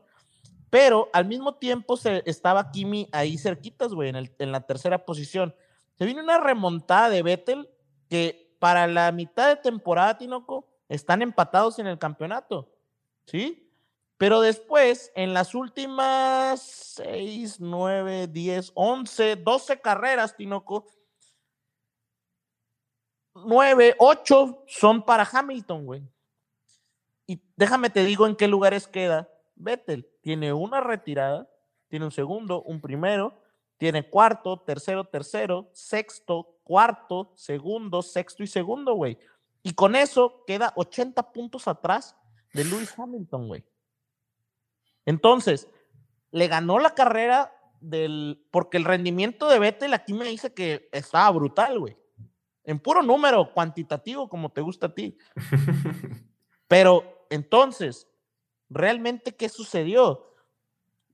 [0.70, 5.54] pero al mismo tiempo se, estaba Kimi ahí cerquitas, güey, en, en la tercera posición.
[5.98, 7.68] Se vino una remontada de Vettel
[8.08, 12.72] que para la mitad de temporada, Tinoco, están empatados en el campeonato,
[13.26, 13.66] ¿sí?
[14.16, 16.60] Pero después, en las últimas
[16.96, 20.86] 6, 9, 10, 11, 12 carreras, Tinoco,
[23.34, 26.02] 9, 8 son para Hamilton, güey.
[27.26, 31.48] Y déjame te digo en qué lugares queda Vettel tiene una retirada,
[31.88, 33.42] tiene un segundo, un primero,
[33.78, 39.18] tiene cuarto, tercero, tercero, sexto, cuarto, segundo, sexto y segundo, güey.
[39.62, 42.16] Y con eso queda 80 puntos atrás
[42.52, 43.64] de Lewis Hamilton, güey.
[45.06, 45.68] Entonces,
[46.30, 48.46] le ganó la carrera del.
[48.50, 51.96] Porque el rendimiento de Vettel aquí me dice que estaba brutal, güey.
[52.64, 55.16] En puro número cuantitativo, como te gusta a ti.
[56.68, 58.09] Pero entonces,
[58.70, 60.34] realmente qué sucedió,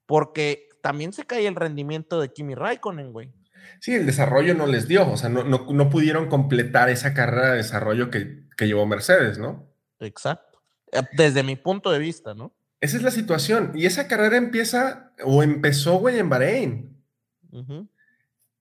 [0.06, 3.32] porque también se cae el rendimiento de Kimi Raikkonen, güey.
[3.80, 7.56] Sí, el desarrollo no les dio, o sea, no, no, pudieron completar esa carrera de
[7.56, 9.68] desarrollo que, llevó Mercedes, ¿no?
[9.98, 12.54] Exacto, eh, desde mi punto de vista, ¿no?
[12.80, 17.02] Esa es la situación, y esa carrera empieza, o empezó, güey, en Bahrein.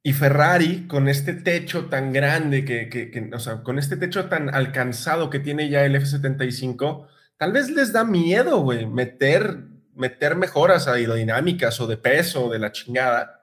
[0.01, 4.53] Y Ferrari, con este techo tan grande, que, que, o sea, con este techo tan
[4.53, 10.87] alcanzado que tiene ya el F-75, tal vez les da miedo, güey, meter, meter mejoras
[10.87, 13.41] aerodinámicas o de peso de la chingada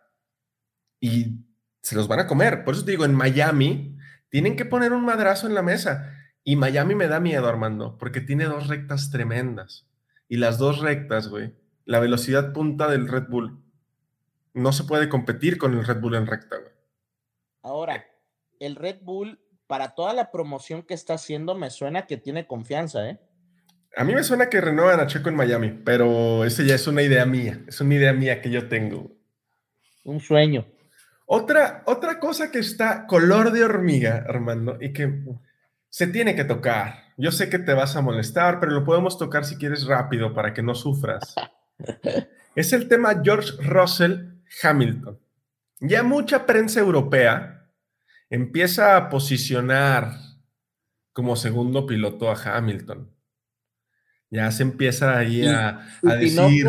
[1.01, 1.45] y
[1.81, 2.65] se los van a comer.
[2.65, 3.97] Por eso te digo, en Miami
[4.29, 6.15] tienen que poner un madrazo en la mesa.
[6.45, 9.87] Y Miami me da miedo, Armando, porque tiene dos rectas tremendas.
[10.29, 13.63] Y las dos rectas, güey, la velocidad punta del Red Bull.
[14.55, 16.73] No se puede competir con el Red Bull en recta, güey.
[17.63, 18.05] Ahora,
[18.59, 23.09] el Red Bull, para toda la promoción que está haciendo, me suena que tiene confianza,
[23.09, 23.21] ¿eh?
[23.97, 27.03] A mí me suena que renuevan a Checo en Miami, pero esa ya es una
[27.03, 29.11] idea mía, es una idea mía que yo tengo.
[30.05, 30.67] Un sueño.
[31.27, 35.23] Otra, otra cosa que está color de hormiga, Armando, y que
[35.89, 37.13] Se tiene que tocar.
[37.19, 40.55] Yo sé que te vas a molestar, pero lo podemos tocar si quieres rápido para
[40.55, 41.35] que no sufras.
[42.57, 45.19] es el tema George Russell Hamilton.
[45.81, 47.69] Ya mucha prensa europea
[48.31, 50.13] empieza a posicionar
[51.13, 53.11] como segundo piloto a Hamilton.
[54.33, 55.87] Ya se empieza ahí a,
[56.19, 56.67] decir.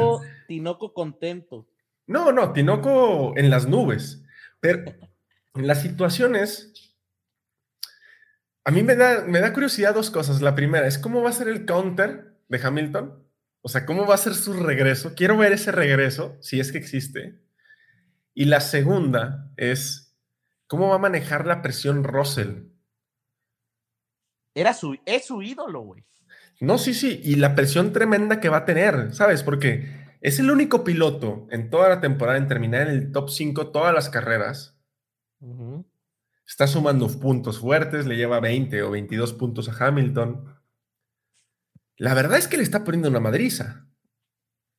[0.47, 1.65] Tinoco contento.
[2.05, 4.21] No, no, Tinoco en las nubes.
[4.59, 4.93] Pero
[5.53, 6.93] la situación es.
[8.65, 10.41] A mí me da, me da curiosidad dos cosas.
[10.41, 13.25] La primera es cómo va a ser el counter de Hamilton.
[13.61, 15.15] O sea, cómo va a ser su regreso.
[15.15, 17.39] Quiero ver ese regreso, si es que existe.
[18.33, 20.17] Y la segunda es
[20.67, 22.63] cómo va a manejar la presión Russell.
[24.53, 26.03] Era su, es su ídolo, güey.
[26.59, 29.43] No, sí, sí, y la presión tremenda que va a tener, ¿sabes?
[29.43, 33.71] Porque es el único piloto en toda la temporada en terminar en el top 5
[33.71, 34.77] todas las carreras.
[36.47, 40.55] Está sumando puntos fuertes, le lleva 20 o 22 puntos a Hamilton.
[41.97, 43.87] La verdad es que le está poniendo una madriza.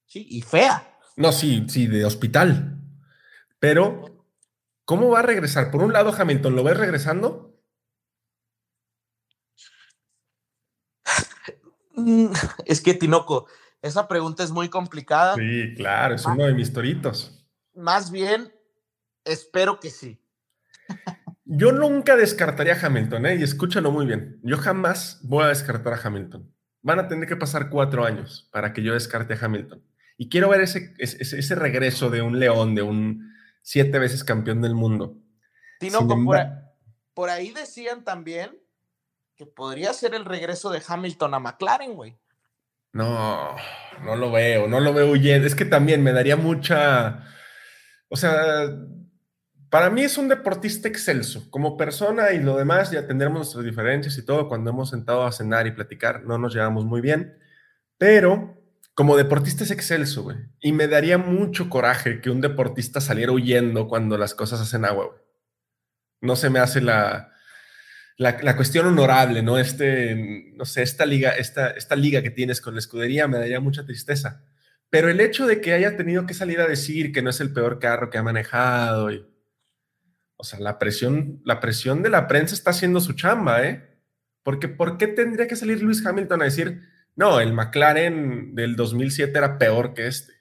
[0.07, 0.99] Sí, y fea.
[1.17, 2.81] No, sí, sí, de hospital.
[3.59, 4.27] Pero,
[4.85, 5.71] ¿cómo va a regresar?
[5.71, 7.54] Por un lado, Hamilton, ¿lo ves regresando?
[12.65, 13.47] es que, Tinoco,
[13.83, 15.35] esa pregunta es muy complicada.
[15.35, 17.47] Sí, claro, es uno de mis toritos.
[17.75, 18.53] Más bien,
[19.25, 20.21] espero que sí.
[21.45, 23.37] Yo nunca descartaría a Hamilton, ¿eh?
[23.37, 24.41] y escúchalo muy bien.
[24.43, 26.51] Yo jamás voy a descartar a Hamilton.
[26.83, 29.83] Van a tener que pasar cuatro años para que yo descarte a Hamilton.
[30.17, 34.75] Y quiero ver ese, ese, regreso de un león, de un siete veces campeón del
[34.75, 35.19] mundo.
[35.81, 36.17] Tinoco,
[37.15, 38.51] por ahí decían también
[39.37, 42.17] que podría ser el regreso de Hamilton a McLaren, güey.
[42.93, 43.57] No,
[44.05, 45.47] no lo veo, no lo veo huyendo.
[45.47, 47.27] Es que también me daría mucha.
[48.09, 48.69] O sea,
[49.69, 51.51] para mí es un deportista excelso.
[51.51, 54.49] Como persona y lo demás, ya tendremos nuestras diferencias y todo.
[54.49, 57.37] Cuando hemos sentado a cenar y platicar, no nos llevamos muy bien.
[57.99, 58.63] Pero
[58.95, 60.37] como deportista es excelso, güey.
[60.61, 65.07] Y me daría mucho coraje que un deportista saliera huyendo cuando las cosas hacen agua,
[65.07, 65.19] güey.
[66.21, 67.34] No se me hace la,
[68.17, 69.59] la, cuestión honorable, ¿no?
[69.59, 73.61] Este, no sé, esta liga, esta, esta liga que tienes con la escudería me daría
[73.61, 74.45] mucha tristeza.
[74.91, 77.53] Pero el hecho de que haya tenido que salir a decir que no es el
[77.53, 79.27] peor carro que ha manejado, y,
[80.37, 83.91] o sea, la presión, la presión de la prensa está haciendo su chamba, ¿eh?
[84.45, 86.83] Porque ¿por qué tendría que salir Luis Hamilton a decir,
[87.17, 90.33] no, el McLaren del 2007 era peor que este?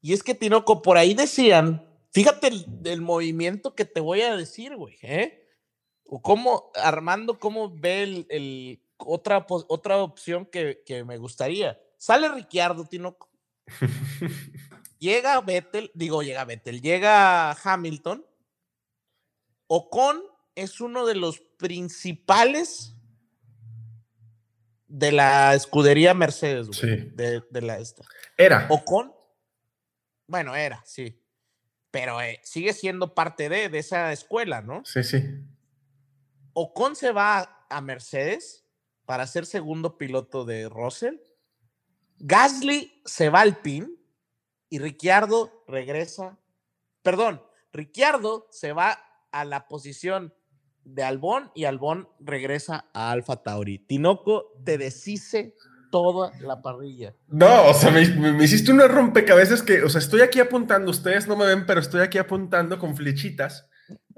[0.00, 4.34] Y es que, Tinoco, por ahí decían, fíjate el, el movimiento que te voy a
[4.34, 5.39] decir, güey, ¿eh?
[6.12, 11.80] O cómo, Armando, cómo ve el, otra, otra opción que, me gustaría.
[11.98, 13.30] Sale Ricciardo, Tinoco.
[14.98, 18.26] llega Vettel, digo, llega Vettel, llega Hamilton.
[19.68, 20.20] Ocon
[20.56, 22.96] es uno de los principales
[24.88, 28.02] de la escudería Mercedes, de, la esta.
[28.36, 28.66] Era.
[28.68, 29.14] Ocon,
[30.26, 31.22] bueno, era, sí.
[31.92, 34.82] Pero eh, sigue siendo parte de, de esa escuela, ¿no?
[34.84, 35.22] Sí, sí.
[36.52, 38.66] Ocon se va a Mercedes
[39.06, 41.16] para ser segundo piloto de Russell.
[42.18, 43.98] Gasly se va al PIN
[44.68, 46.38] y Ricciardo regresa.
[47.02, 48.98] Perdón, Ricciardo se va
[49.32, 50.34] a la posición
[50.84, 53.78] de Albón y Albón regresa a Alfa Tauri.
[53.78, 55.54] Tinoco te deshice
[55.90, 57.14] toda la parrilla.
[57.28, 61.26] No, o sea, me, me, hiciste una rompecabezas que, o sea, estoy aquí apuntando, ustedes
[61.26, 63.69] no me ven, pero estoy aquí apuntando con flechitas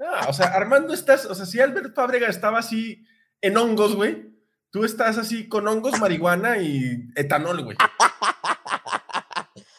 [0.03, 3.05] Ah, o sea, Armando estás, o sea, si Albert Fábrega estaba así
[3.41, 4.33] en hongos, güey,
[4.69, 7.77] tú estás así con hongos, marihuana y etanol, güey.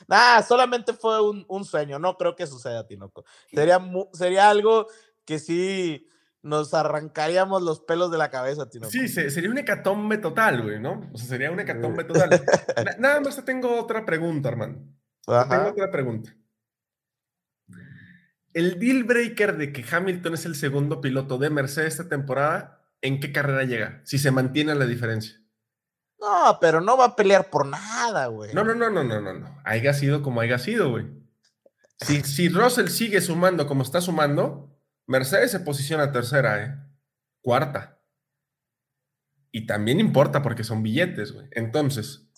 [0.06, 3.24] Nah, solamente fue un, sueño, no creo que suceda, Tinoco.
[3.50, 3.80] Sería,
[4.12, 4.86] sería algo
[5.24, 6.06] que sí
[6.42, 8.90] nos arrancaríamos los pelos de la cabeza, Tinoco.
[8.90, 11.10] Sí, sería un hecatombe total, güey, ¿no?
[11.10, 12.28] O sea, sería un hecatombe total.
[12.98, 14.80] nada más te tengo otra pregunta, Armando.
[15.48, 16.36] tengo otra pregunta
[18.54, 23.20] el deal breaker de que Hamilton es el segundo piloto de Mercedes esta temporada, ¿en
[23.20, 24.00] qué carrera llega?
[24.04, 25.40] Si se mantiene la diferencia.
[26.20, 28.54] No, pero no va a pelear por nada, güey.
[28.54, 29.60] No, no, no, no, no, no, no.
[29.64, 31.06] Haya sido como haya sido, güey.
[31.98, 34.74] Si, si Russell sigue sumando como está sumando,
[35.06, 36.76] Mercedes se posiciona tercera, ¿eh?
[37.42, 38.00] Cuarta.
[39.50, 41.48] Y también importa porque son billetes, güey.
[41.50, 42.30] Entonces,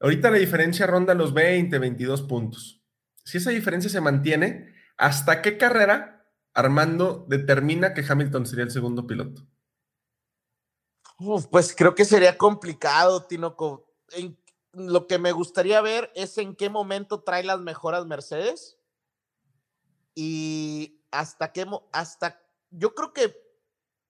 [0.00, 2.82] ahorita la diferencia ronda los 20, 22 puntos.
[3.24, 9.06] Si esa diferencia se mantiene, ¿Hasta qué carrera Armando determina que Hamilton sería el segundo
[9.06, 9.46] piloto?
[11.50, 13.88] pues creo que sería complicado, Tinoco.
[14.72, 18.06] lo que me gustaría ver es en qué momento trae las mejoras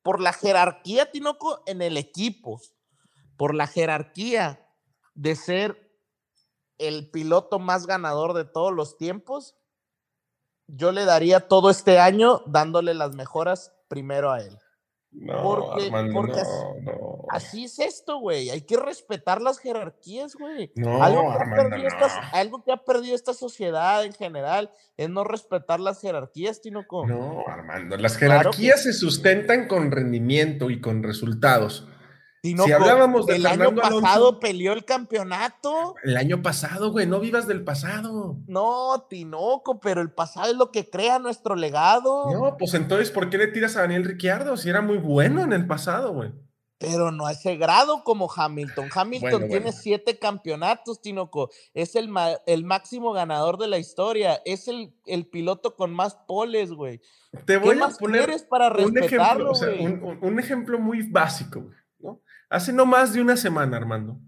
[0.02, 2.60] por la jerarquía, Tinoco, en el equipo,
[3.36, 4.68] por la jerarquía
[5.14, 5.92] de ser
[6.78, 9.56] el piloto más ganador de todos los tiempos,
[10.66, 14.58] yo le daría todo este año dándole las mejoras primero a él.
[15.14, 17.26] No, Porque- Armando, porque no, así- no.
[17.28, 18.48] Así es esto, güey.
[18.48, 20.72] Hay que respetar las jerarquías, güey.
[20.74, 22.28] No, algo, que ha Armando, perdido esta- no.
[22.32, 27.06] algo que ha perdido esta sociedad en general es no respetar las jerarquías, Tinoco.
[27.06, 31.86] No, Armando, las Claro que jerarquías se sustentan con rendimiento y con resultados.
[32.42, 35.94] Tinoco, hablábamos de el año Alonso- pasado peleó el campeonato.
[36.02, 38.36] El año pasado, güey, no vivas del pasado.
[38.48, 42.30] No, Tinoco, pero el pasado es lo que crea nuestro legado.
[42.32, 45.52] No, pues entonces, ¿por qué le tiras a Daniel Ricciardo si era muy bueno en
[45.52, 46.32] el pasado, güey?
[46.78, 48.88] Pero no a ese grado como Hamilton.
[48.92, 49.78] Hamilton Bueno, tiene bueno.
[49.80, 51.48] siete campeonatos, Tinoco.
[51.74, 52.10] Es el,
[52.46, 54.42] el máximo ganador de la historia.
[54.44, 57.00] Es el, el piloto con más poles, güey.
[57.46, 61.08] Te ¿Qué voy a más poner para un ejemplo, o sea, un, un- ejemplo muy
[61.08, 61.76] básico, güey.
[62.52, 64.20] Hace no más de una semana, Armando,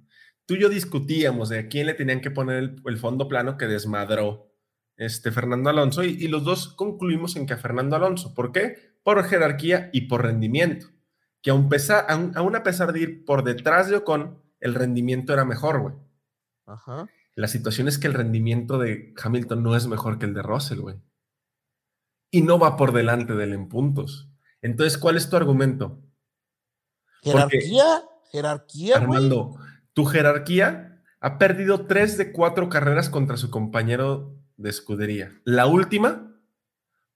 [0.46, 3.56] tú y yo discutíamos de a quién le tenían que poner el, el fondo plano
[3.56, 4.50] que desmadró
[4.96, 8.32] este Fernando Alonso y, y los dos concluimos en que a Fernando Alonso.
[8.34, 8.96] ¿Por qué?
[9.02, 10.86] Por jerarquía y por rendimiento.
[11.42, 15.32] Que aun, pesa- aun- aun a pesar de ir por detrás de Ocon, el rendimiento
[15.32, 15.94] era mejor, güey.
[16.66, 17.08] Ajá.
[17.34, 20.78] La situación es que el rendimiento de Hamilton no es mejor que el de Russell,
[20.80, 20.96] güey.
[22.30, 24.30] Y no va por delante de él en puntos.
[24.62, 26.00] Entonces, ¿cuál es tu argumento?
[27.42, 27.58] Porque-
[28.34, 29.16] Jerarquía, güey.
[29.16, 29.54] Armando,
[29.92, 35.40] tu jerarquía ha perdido tres de cuatro carreras contra su compañero de escudería.
[35.44, 36.36] La última,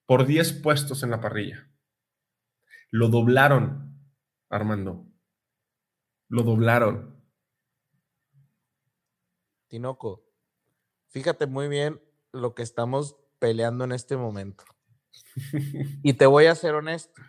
[0.06, 1.68] por 10 puestos en la parrilla.
[2.92, 4.00] Lo doblaron,
[4.48, 5.08] Armando.
[6.28, 7.20] Lo doblaron.
[9.66, 10.24] Tinoco,
[11.08, 12.00] fíjate muy bien
[12.30, 14.62] lo que estamos peleando en este momento.
[16.04, 17.20] Y te voy a ser honesto,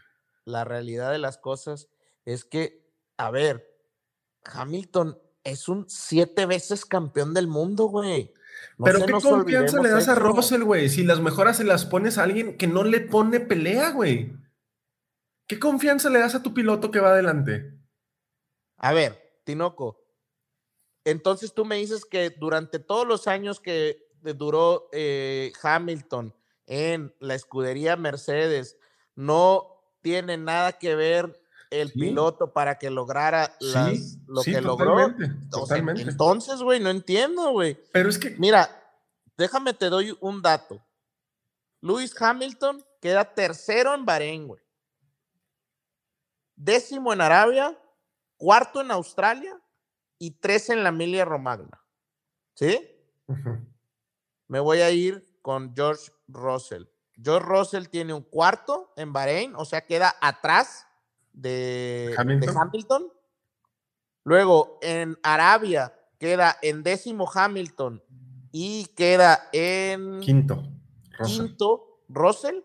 [0.45, 1.89] la realidad de las cosas
[2.23, 2.87] es que,
[3.17, 3.68] a ver,
[4.51, 8.33] Hamilton es un siete veces campeón del mundo, güey.
[8.77, 10.15] No Pero qué confianza le das a.
[10.15, 13.91] Russell, güey, si las mejoras se las pones a alguien que no le pone pelea,
[13.91, 14.33] güey.
[15.47, 17.73] ¿Qué confianza le das a tu piloto que va adelante?
[18.77, 19.99] A ver, Tinoco,
[21.03, 26.35] entonces tú me dices que durante todos los años que duró eh, Hamilton
[26.67, 28.77] en la escudería Mercedes,
[29.15, 31.99] no tiene nada que ver el Sí.
[31.99, 35.13] piloto para que lograra las- sí, lo sí, que logró.
[35.51, 37.75] totalmente, entonces, güey, no entiendo, güey.
[37.91, 38.69] Pero es que Mira,
[39.37, 40.83] déjame te doy un dato.
[41.81, 44.61] Lewis Hamilton queda tercero en Bahrein, güey.
[46.55, 47.77] Décimo en Arabia,
[48.37, 49.59] cuarto en Australia
[50.17, 51.81] y tres en la Emilia Romagna.
[52.55, 52.79] ¿Sí?
[54.47, 56.83] Me voy a ir con George Russell.
[57.21, 60.85] George Russell tiene un cuarto en Bahrein, o sea, queda atrás
[61.41, 62.57] de de Hamilton.
[62.57, 63.13] Hamilton.
[64.23, 68.03] Luego en Arabia queda en décimo Hamilton
[68.51, 70.63] y queda en quinto,
[71.17, 71.47] Russell.
[71.47, 72.59] quinto Russell.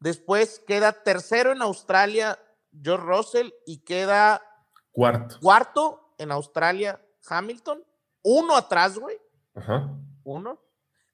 [0.00, 2.38] Después queda tercero en Australia
[2.82, 4.42] George Russell y queda
[4.90, 5.38] cuarto.
[5.40, 7.84] cuarto en Australia Hamilton.
[8.22, 9.18] Uno atrás, güey
[9.54, 9.90] Ajá.
[10.24, 10.60] uno.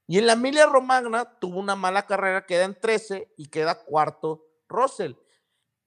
[0.06, 4.46] Y en la Emilia Romagna tuvo una mala carrera, queda en 13 y queda cuarto
[4.68, 5.12] Russell.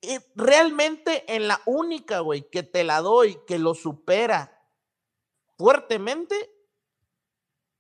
[0.02, 4.60] Y realmente en la única, güey, que te la doy, que lo supera
[5.58, 6.36] fuertemente,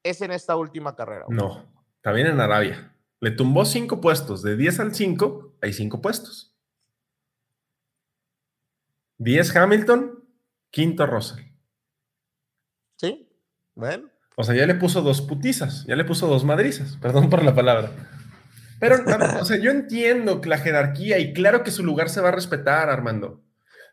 [0.04, 1.26] es en esta última carrera.
[1.26, 1.38] güey.
[1.38, 1.66] No,
[2.14, 2.96] bien en Arabia.
[3.20, 4.42] Le tumbó cinco puestos.
[4.44, 6.56] De 10 al 5, hay cinco puestos.
[9.18, 10.24] 10 Hamilton,
[10.72, 11.44] quinto Russell.
[12.98, 13.30] ¿Sí?
[13.76, 14.10] Bueno.
[14.36, 17.54] O sea, ya le puso dos putizas, ya le puso dos madrizas, perdón por la
[17.54, 17.92] palabra.
[18.82, 18.96] Pero,
[19.40, 22.34] o sea, yo entiendo que la jerarquía y claro que su lugar se va a
[22.34, 23.44] respetar, Armando.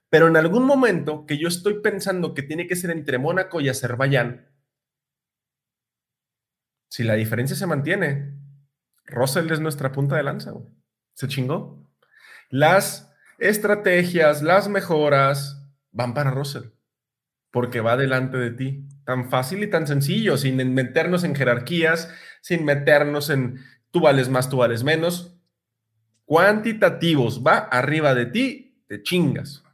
[0.08, 3.68] Pero en algún momento que yo estoy pensando que tiene que ser entre Mónaco y
[3.68, 4.48] Azerbaiyán,
[6.88, 8.32] si la diferencia se mantiene,
[9.04, 10.72] Russell es nuestra punta de lanza, güey.
[11.12, 11.86] Se chingó.
[12.48, 16.70] Las estrategias, las mejoras van para Russell,
[17.50, 18.88] porque va delante de ti.
[19.04, 22.10] Tan fácil y tan sencillo, sin meternos en jerarquías,
[22.40, 23.58] sin meternos en
[23.90, 25.34] tú vales más, tú vales menos.
[26.24, 29.64] Cuantitativos, va arriba de ti, te chingas.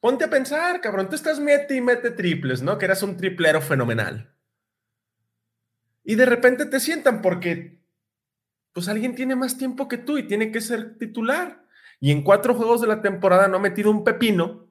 [0.00, 2.76] Ponte a pensar, cabrón, tú estás mete y mete triples, ¿no?
[2.76, 4.34] Que eras un triplero fenomenal.
[6.04, 7.80] Y de repente te sientan porque,
[8.72, 11.64] pues alguien tiene más tiempo que tú y tiene que ser titular.
[12.00, 14.68] Y en cuatro juegos de la temporada no ha metido un pepino.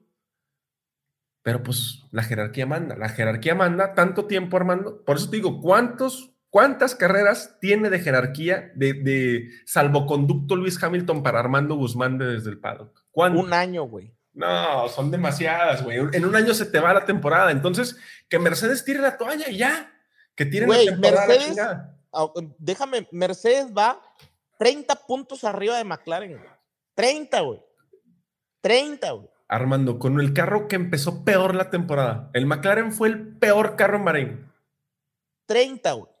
[1.42, 5.04] Pero pues la jerarquía manda, la jerarquía manda tanto tiempo, Armando.
[5.04, 11.40] Por eso te digo, ¿cuántos, ¿Cuántas carreras tiene de jerarquía de, salvoconducto Luis Hamilton para
[11.40, 13.04] Armando Guzmán desde el paddock?
[13.12, 14.14] Un año, güey.
[14.32, 15.98] No, son demasiadas, güey.
[16.12, 17.50] En un año se te va la temporada.
[17.50, 17.96] Entonces,
[18.28, 19.92] que Mercedes tire la toalla y ya.
[20.36, 21.26] Que tire la temporada.
[21.26, 21.56] Mercedes,
[22.58, 24.00] déjame, Mercedes va
[24.56, 26.40] 30 puntos arriba de McLaren,
[26.94, 27.64] 30, güey.
[28.60, 29.28] 30, güey.
[29.48, 32.30] Armando, con el carro que empezó peor la temporada.
[32.32, 34.52] El McLaren fue el peor carro en Bahrein.
[35.46, 36.13] 30, güey.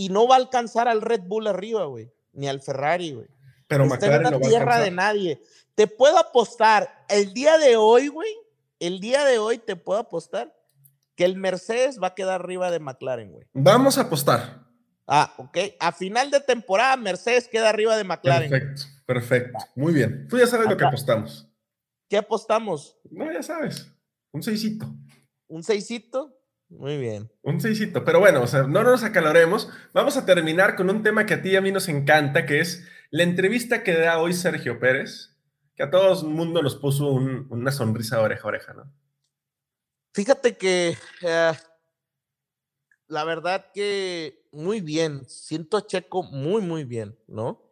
[0.00, 2.10] Y no va a alcanzar al Red Bull arriba, güey.
[2.32, 3.28] Ni al Ferrari, güey.
[3.68, 5.42] Pero McLaren no va tierra de nadie.
[5.74, 8.30] Te puedo apostar, el día de hoy, güey,
[8.78, 10.56] el día de hoy te puedo apostar
[11.16, 13.46] que el Mercedes va a quedar arriba de McLaren, güey.
[13.52, 14.66] Vamos a apostar.
[15.06, 15.58] Ah, ok.
[15.78, 18.48] A final de temporada, Mercedes queda arriba de McLaren.
[18.48, 19.58] Perfecto, perfecto.
[19.74, 20.26] Muy bien.
[20.28, 21.46] Tú ya sabes lo que apostamos.
[22.08, 22.98] ¿Qué apostamos?
[23.10, 23.86] No, ya sabes.
[24.32, 24.86] Un seisito.
[25.46, 26.39] ¿Un seisito?
[26.70, 27.30] Muy bien.
[27.42, 28.04] Un seisito.
[28.04, 29.68] Pero bueno, o sea, no nos acaloremos.
[29.92, 32.60] Vamos a terminar con un tema que a ti y a mí nos encanta, que
[32.60, 35.36] es la entrevista que da hoy Sergio Pérez,
[35.74, 38.92] que a todo el mundo nos puso una sonrisa de oreja a oreja, ¿no?
[40.14, 41.52] Fíjate que eh,
[43.08, 45.24] la verdad que muy bien.
[45.28, 47.66] Siento a Checo muy, muy bien, ¿no?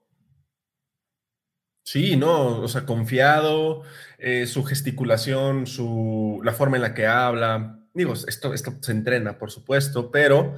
[1.85, 3.83] Sí, no, o sea, confiado,
[4.19, 7.78] eh, su gesticulación, su, la forma en la que habla.
[7.99, 10.57] Digo, esto, esto se entrena, por supuesto, pero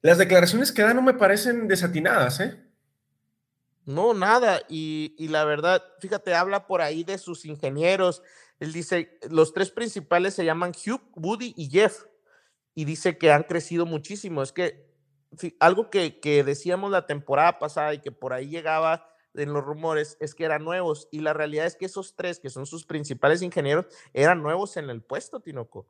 [0.00, 2.64] las declaraciones que da no me parecen desatinadas, ¿eh?
[3.84, 4.62] No, nada.
[4.70, 8.22] Y, y, la verdad, fíjate, habla por ahí de sus ingenieros.
[8.58, 12.06] Él dice, los tres principales se llaman Hugh, Woody y Jeff.
[12.74, 14.42] Y dice que han crecido muchísimo.
[14.42, 14.90] Es que
[15.60, 20.16] algo que, que decíamos la temporada pasada y que por ahí llegaba en los rumores
[20.20, 21.06] es que eran nuevos.
[21.10, 23.84] Y la realidad es que esos tres, que son sus principales ingenieros,
[24.14, 25.86] eran nuevos en el puesto, Tinoco.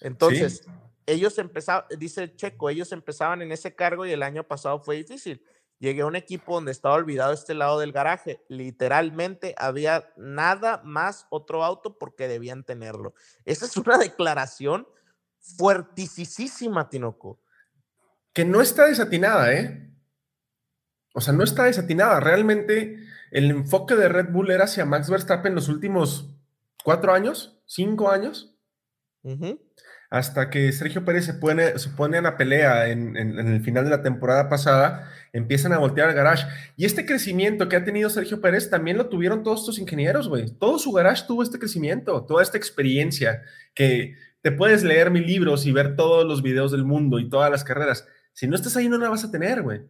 [0.00, 0.66] Entonces,
[1.06, 5.42] ellos empezaban, dice Checo, ellos empezaban en ese cargo y el año pasado fue difícil
[5.80, 8.44] llegué a un equipo donde estaba olvidado este lado del garaje.
[8.48, 13.14] Literalmente había nada más otro auto porque debían tenerlo.
[13.44, 14.86] Esa es una declaración
[15.40, 17.40] fuertisísima, Tinoco.
[18.32, 19.90] Que no está desatinada, ¿eh?
[21.14, 22.20] O sea, no está desatinada.
[22.20, 22.98] Realmente
[23.32, 26.36] el enfoque de Red Bull era hacia Max Verstappen los últimos
[26.84, 28.54] cuatro años, cinco años
[30.10, 33.90] hasta que Sergio Pérez se pone, se pone en la pelea en, el final de
[33.90, 36.46] la temporada pasada, empiezan a voltear el garage.
[36.76, 40.50] Y este crecimiento que ha tenido Sergio Pérez también lo tuvieron todos estos ingenieros, güey.
[40.50, 43.42] Todo su garage tuvo este crecimiento, toda esta experiencia
[43.72, 47.50] que te puedes leer mil libros y ver todos los videos del mundo y todas
[47.50, 48.04] las carreras.
[48.32, 49.82] Si no estás ahí, no la vas a tener, güey.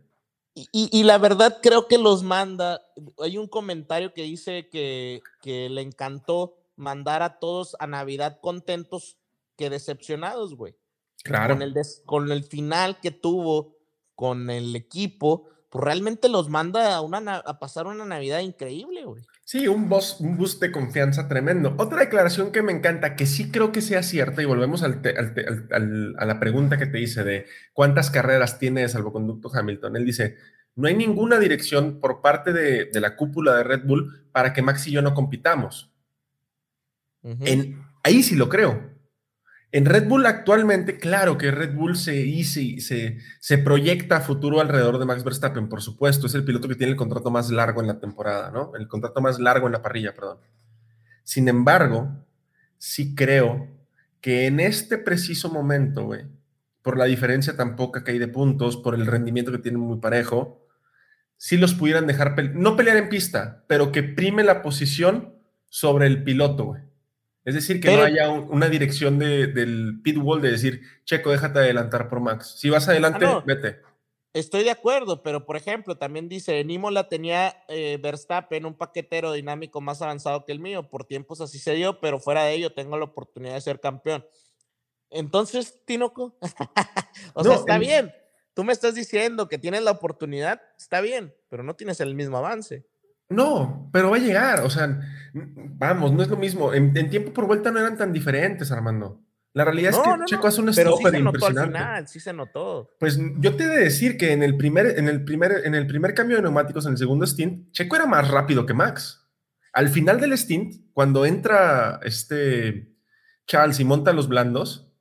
[0.55, 2.83] Y, la verdad creo que los manda.
[3.19, 5.23] Hay un comentario que dice que
[5.71, 9.17] le encantó mandar a todos a Navidad contentos
[9.61, 10.75] que decepcionados, güey.
[11.23, 11.53] Claro.
[11.55, 11.75] Con el,
[12.07, 13.77] con el final que tuvo
[14.15, 19.23] con el equipo, pues realmente los manda a, una, a pasar una Navidad increíble, güey.
[19.45, 21.75] Sí, un, boss, un boost de confianza tremendo.
[21.77, 25.03] Otra declaración que me encanta, que sí creo que sea cierta, y volvemos al
[26.19, 27.45] a la pregunta que te hice de
[27.75, 29.97] cuántas carreras tiene de salvoconducto Hamilton.
[29.97, 30.39] Él dice,
[30.75, 34.63] no hay ninguna dirección por parte de, de la cúpula de Red Bull para que
[34.63, 35.93] Max y yo no compitamos.
[37.23, 38.90] en, ahí sí lo creo.
[39.73, 43.19] En Red Bull actualmente, claro que Red Bull se,
[43.63, 47.31] proyecta futuro alrededor de Max Verstappen, por supuesto, es el piloto que tiene el contrato
[47.31, 48.73] más largo en la temporada, ¿no?
[48.77, 50.39] El contrato más largo en la parrilla, perdón.
[51.23, 52.11] Sin embargo,
[52.79, 53.69] sí creo
[54.21, 56.27] que en este preciso momento, güey,
[56.83, 60.01] por la diferencia tan poca que hay de puntos, por el rendimiento que tienen muy
[60.01, 60.67] parejo,
[61.37, 65.35] sí los pudieran dejar, no pelear en pista, pero que prime la posición
[65.69, 66.90] sobre el piloto, güey.
[67.45, 71.61] Es decir, que no haya una dirección de, del pit wall de decir, Checo, déjate
[71.61, 72.57] adelantar por Max.
[72.59, 73.81] Si vas adelante, ah, vete.
[74.33, 79.33] Estoy de acuerdo, pero por ejemplo, también dice, en Imola tenía eh, Verstappen un paquetero
[79.33, 82.73] dinámico más avanzado que el mío, por tiempos así se dio, pero fuera de ello
[82.73, 84.25] tengo la oportunidad de ser campeón.
[85.11, 86.39] Entonces, Tinoco,
[87.35, 88.13] o sea, está bien.
[88.55, 92.37] Tú me estás diciendo que tienes la oportunidad, está bien, pero no tienes el mismo
[92.37, 92.87] avance.
[93.31, 95.01] No, pero va a llegar, o sea,
[95.33, 96.75] vamos, no es lo mismo.
[96.75, 99.25] En, tiempo por vuelta no eran tan diferentes, Armando.
[99.53, 102.33] La realidad es que Checo hace un pero sí se notó al final, sí se
[102.33, 102.91] notó.
[103.01, 105.87] Pues yo te he de decir que en el, primer, en, el primer, en el
[105.87, 109.29] primer cambio de neumáticos, en el segundo stint, Checo era más rápido que Max.
[109.73, 112.97] Al final del stint, cuando entra este
[113.47, 114.93] Charles y monta los blandos,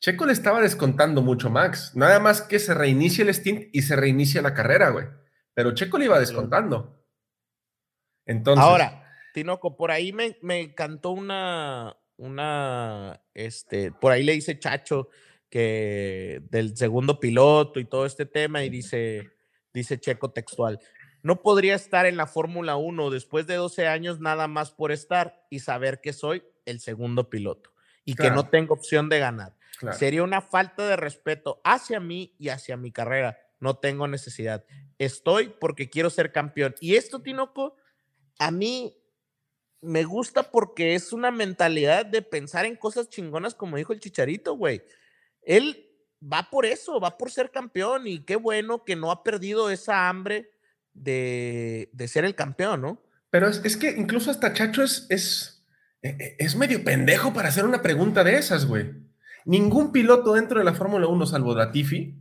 [0.00, 1.92] Checo le estaba descontando mucho Max.
[1.94, 5.06] Nada más que se reinicia el stint y se reinicia la carrera, güey.
[5.54, 6.97] Pero Checo le iba descontando.
[8.28, 8.64] Entonces.
[8.64, 9.04] Ahora,
[9.34, 15.08] Tinoco, por ahí me, me encantó una, una, este, por ahí le dice Chacho
[15.50, 19.30] que del segundo piloto y todo este tema y dice,
[19.72, 20.78] dice Checo textual,
[21.22, 25.46] no podría estar en la Fórmula 1 después de 12 años nada más por estar
[25.50, 27.70] y saber que soy el segundo piloto
[28.04, 29.54] y que no tengo opción de ganar.
[29.92, 33.38] Sería una falta de respeto hacia mí y hacia mi carrera.
[33.60, 34.64] No tengo necesidad.
[34.98, 36.74] Estoy porque quiero ser campeón.
[36.80, 37.76] Y esto, Tinoco,
[38.38, 38.94] a mí
[39.80, 44.54] me gusta porque es una mentalidad de pensar en cosas chingonas, como dijo el chicharito,
[44.54, 44.82] güey.
[45.42, 45.86] Él
[46.20, 50.08] va por eso, va por ser campeón y qué bueno que no ha perdido esa
[50.08, 50.50] hambre
[50.92, 53.02] de, ser el campeón, ¿no?
[53.30, 55.64] Pero es, que incluso hasta Chacho es, es,
[56.02, 58.90] e, e, es medio pendejo para hacer una pregunta de esas, güey.
[59.44, 62.20] Ningún piloto dentro de la Fórmula 1, salvo Datifi,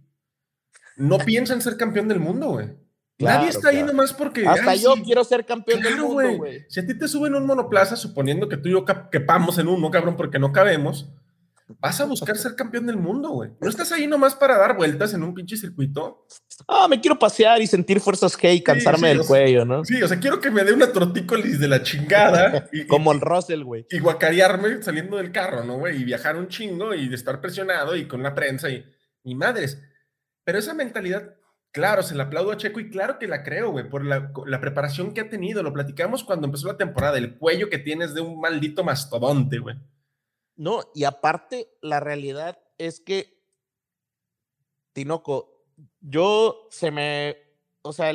[0.97, 2.69] no piensa en ser campeón del mundo, güey.
[3.19, 4.45] Nadie está ahí nomás porque.
[4.47, 6.65] Hasta yo quiero ser campeón del mundo, güey.
[6.69, 9.89] Si a ti te suben un monoplaza, suponiendo que tú y yo quepamos en uno,
[9.89, 11.09] cabrón, porque no cabemos,
[11.79, 13.51] vas a buscar ser campeón del mundo, güey.
[13.59, 16.25] No estás ahí nomás para dar vueltas en un pinche circuito.
[16.67, 19.83] Ah, me quiero pasear y sentir fuerzas G y cansarme del cuello, ¿no?
[19.83, 22.67] Sí, o sea, quiero que me dé una tortícolis de la chingada.
[22.73, 23.85] Y, Como el Russell, güey.
[23.89, 26.01] Y guacarearme saliendo del carro, ¿no, güey?
[26.01, 28.85] Y viajar un chingo y estar presionado y con la prensa y.
[29.23, 29.81] Ni madres.
[30.43, 31.35] Pero esa mentalidad
[31.77, 35.13] Claro, se la aplaudo a Checo y claro que la creo, güey, por la, preparación
[35.13, 35.61] que ha tenido.
[35.61, 39.75] Lo platicamos cuando empezó la temporada, el cuello que tienes de un maldito mastodonte, güey.
[40.55, 43.39] No, y aparte, la realidad es que,
[44.93, 45.67] Tinoco,
[46.01, 47.37] yo se me,
[47.83, 48.11] o sea,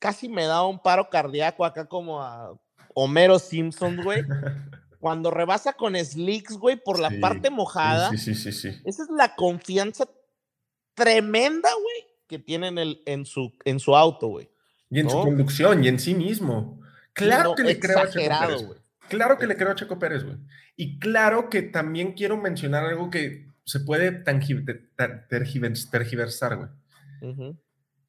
[0.00, 2.58] casi me da un paro cardíaco acá como a
[2.92, 4.24] Homero Simpson, güey.
[4.98, 8.10] cuando rebasa con slicks, güey, por la parte mojada.
[8.10, 8.80] Sí, sí, sí, sí.
[8.84, 10.08] Esa es la confianza
[10.96, 11.95] tremenda, güey,
[12.26, 14.50] que tienen el, en, su, en su auto, güey.
[14.90, 16.80] Y en su conducción y en sí mismo.
[17.12, 18.66] Claro que le creo a Checo Pérez.
[18.66, 18.78] Güey.
[19.08, 20.36] Claro que le creo a Checo Pérez, güey.
[20.76, 27.56] Y claro que también quiero mencionar algo que se puede tergiversar, güey.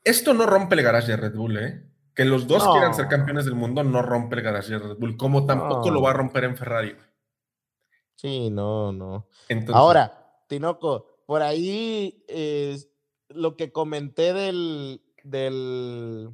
[0.03, 1.83] Esto no rompe el garage de Red Bull, ¿eh?
[2.13, 5.17] Que los dos quieran ser campeones del mundo no rompe el garage de Red Bull,
[5.17, 6.95] como tampoco lo va a romper en Ferrari.
[8.15, 9.27] Sí, no, no.
[9.73, 12.77] Ahora, Tinoco, por ahí eh,
[13.29, 16.29] lo que comenté del, del,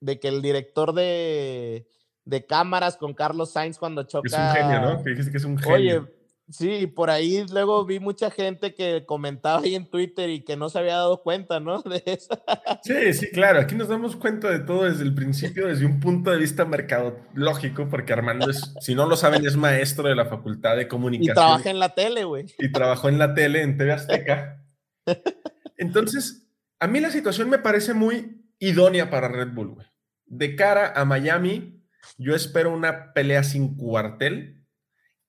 [0.00, 1.86] de que el director de,
[2.24, 4.26] de cámaras con Carlos Sainz cuando choca.
[4.26, 5.02] Es un genio, ¿no?
[5.02, 5.74] Que dijiste que es un genio.
[5.74, 6.12] Oye,
[6.52, 10.68] Sí, por ahí luego vi mucha gente que comentaba ahí en Twitter y que no
[10.68, 11.80] se había dado cuenta, ¿no?
[11.82, 12.42] De eso.
[12.82, 13.60] Sí, sí, claro.
[13.60, 17.88] Aquí nos damos cuenta de todo desde el principio, desde un punto de vista mercadológico,
[17.88, 21.32] porque Armando es, si no lo saben, es maestro de la Facultad de Comunicación.
[21.32, 22.46] Y trabaja en la tele, güey.
[22.58, 24.62] Y trabajó en la tele, en TV Azteca.
[25.82, 29.86] Entonces, a mí la situación me parece muy idónea para Red Bull, güey.
[30.26, 31.84] De cara a Miami,
[32.16, 34.64] yo espero una pelea sin cuartel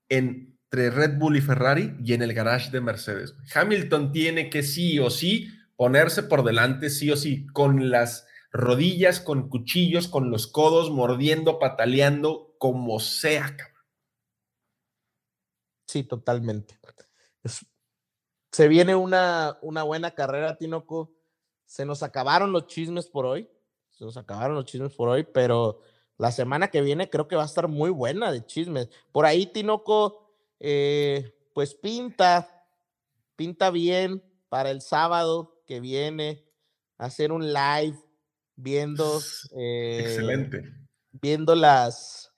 [0.09, 3.35] en entre Red Bull y Ferrari y en el garage de Mercedes.
[3.53, 9.19] Hamilton tiene que sí o sí ponerse por delante, sí o sí, con las rodillas,
[9.19, 13.55] con cuchillos, con los codos, mordiendo, pataleando, como sea.
[15.87, 16.79] Sí, totalmente.
[18.53, 21.11] Se viene una, una buena carrera, Tinoco.
[21.65, 23.49] Se nos acabaron los chismes por hoy.
[23.89, 25.79] Se nos acabaron los chismes por hoy, pero
[26.19, 28.89] la semana que viene creo que va a estar muy buena de chismes.
[29.11, 32.67] Por ahí, Tinoco, eh, pues pinta,
[33.35, 36.45] pinta bien para el sábado que viene,
[36.99, 37.97] hacer un live
[38.55, 39.19] viendo.
[39.55, 40.75] Eh, Excelente.
[41.11, 42.31] Viendo las.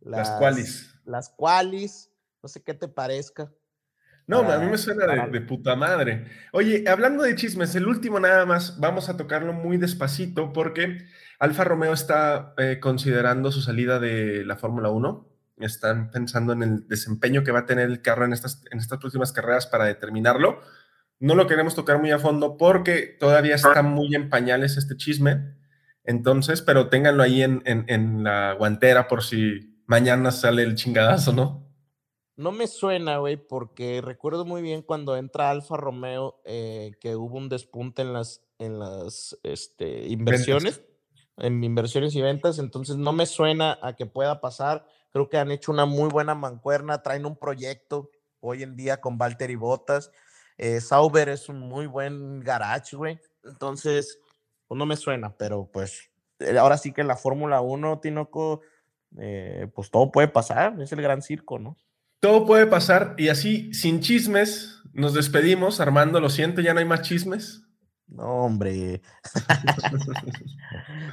[0.00, 2.10] Las, cuales Las cuales.
[2.42, 3.52] No sé qué te parezca.
[4.28, 6.26] No, a mí me suena de, puta madre.
[6.52, 10.98] Oye, hablando de chismes, el último nada más, vamos a tocarlo muy despacito porque
[11.40, 15.28] Alfa Romeo está eh, considerando su salida de la Fórmula 1
[15.60, 18.98] están pensando en el desempeño que va a tener el carro en estas, en estas
[18.98, 20.60] próximas carreras para determinarlo.
[21.20, 25.56] No lo queremos tocar muy a fondo porque todavía está muy en pañales este chisme.
[26.04, 31.67] Entonces, pero ténganlo ahí en, en, la guantera por si mañana sale el chingadazo, ¿no?
[32.38, 37.36] No me suena, güey, porque recuerdo muy bien cuando entra Alfa Romeo eh, que hubo
[37.36, 40.80] un despunte en las, en las este, inversiones,
[41.36, 44.86] en inversiones y ventas, entonces no me suena a que pueda pasar.
[45.10, 49.18] Creo que han hecho una muy buena mancuerna, traen un proyecto hoy en día con
[49.18, 50.12] Valtteri Bottas.
[50.58, 53.18] Eh, Sauber es un muy buen garage, güey.
[53.42, 54.20] Entonces,
[54.68, 56.08] pues no me suena, pero pues
[56.38, 58.60] eh, ahora sí que en la Fórmula 1, Tinoco,
[59.18, 61.76] eh, pues todo puede pasar, es el gran circo, ¿no?
[62.20, 65.80] Todo puede pasar y así, sin chismes, nos despedimos.
[65.80, 67.62] Armando, lo siento, ya no hay más chismes.
[68.08, 69.02] No, hombre.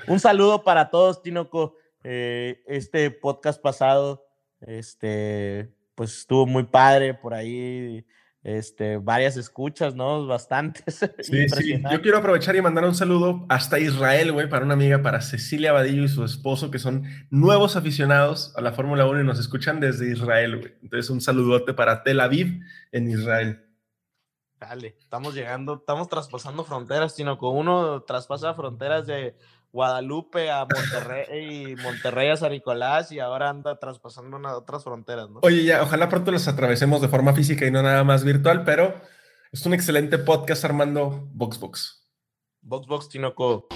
[0.08, 1.76] un saludo para todos, Tinoco.
[2.03, 4.26] Eh, este podcast pasado,
[4.62, 8.06] este, pues estuvo muy padre por ahí.
[8.45, 10.27] Este, varias escuchas, ¿no?
[10.27, 10.99] Bastantes.
[11.19, 11.81] Sí, sí.
[11.91, 15.73] Yo quiero aprovechar y mandar un saludo hasta Israel, güey, para una amiga, para Cecilia
[15.73, 19.79] Badillo y su esposo, que son nuevos aficionados a la Fórmula 1 y nos escuchan
[19.79, 20.73] desde Israel, güey.
[20.83, 23.65] Entonces, un saludote para Tel Aviv en Israel.
[24.59, 29.35] Dale, estamos llegando, estamos traspasando fronteras, sino con uno traspasa fronteras de
[29.76, 35.30] Guadalupe a Monterrey y Monterrey a San Nicolás y ahora anda traspasando una, otras fronteras,
[35.30, 35.41] ¿no?
[35.43, 38.95] Oye, ya, ojalá pronto los atravesemos de forma física y no nada más virtual, pero
[39.51, 42.07] es un excelente podcast armando VoxBox.
[42.61, 43.67] VoxBox Tinoco.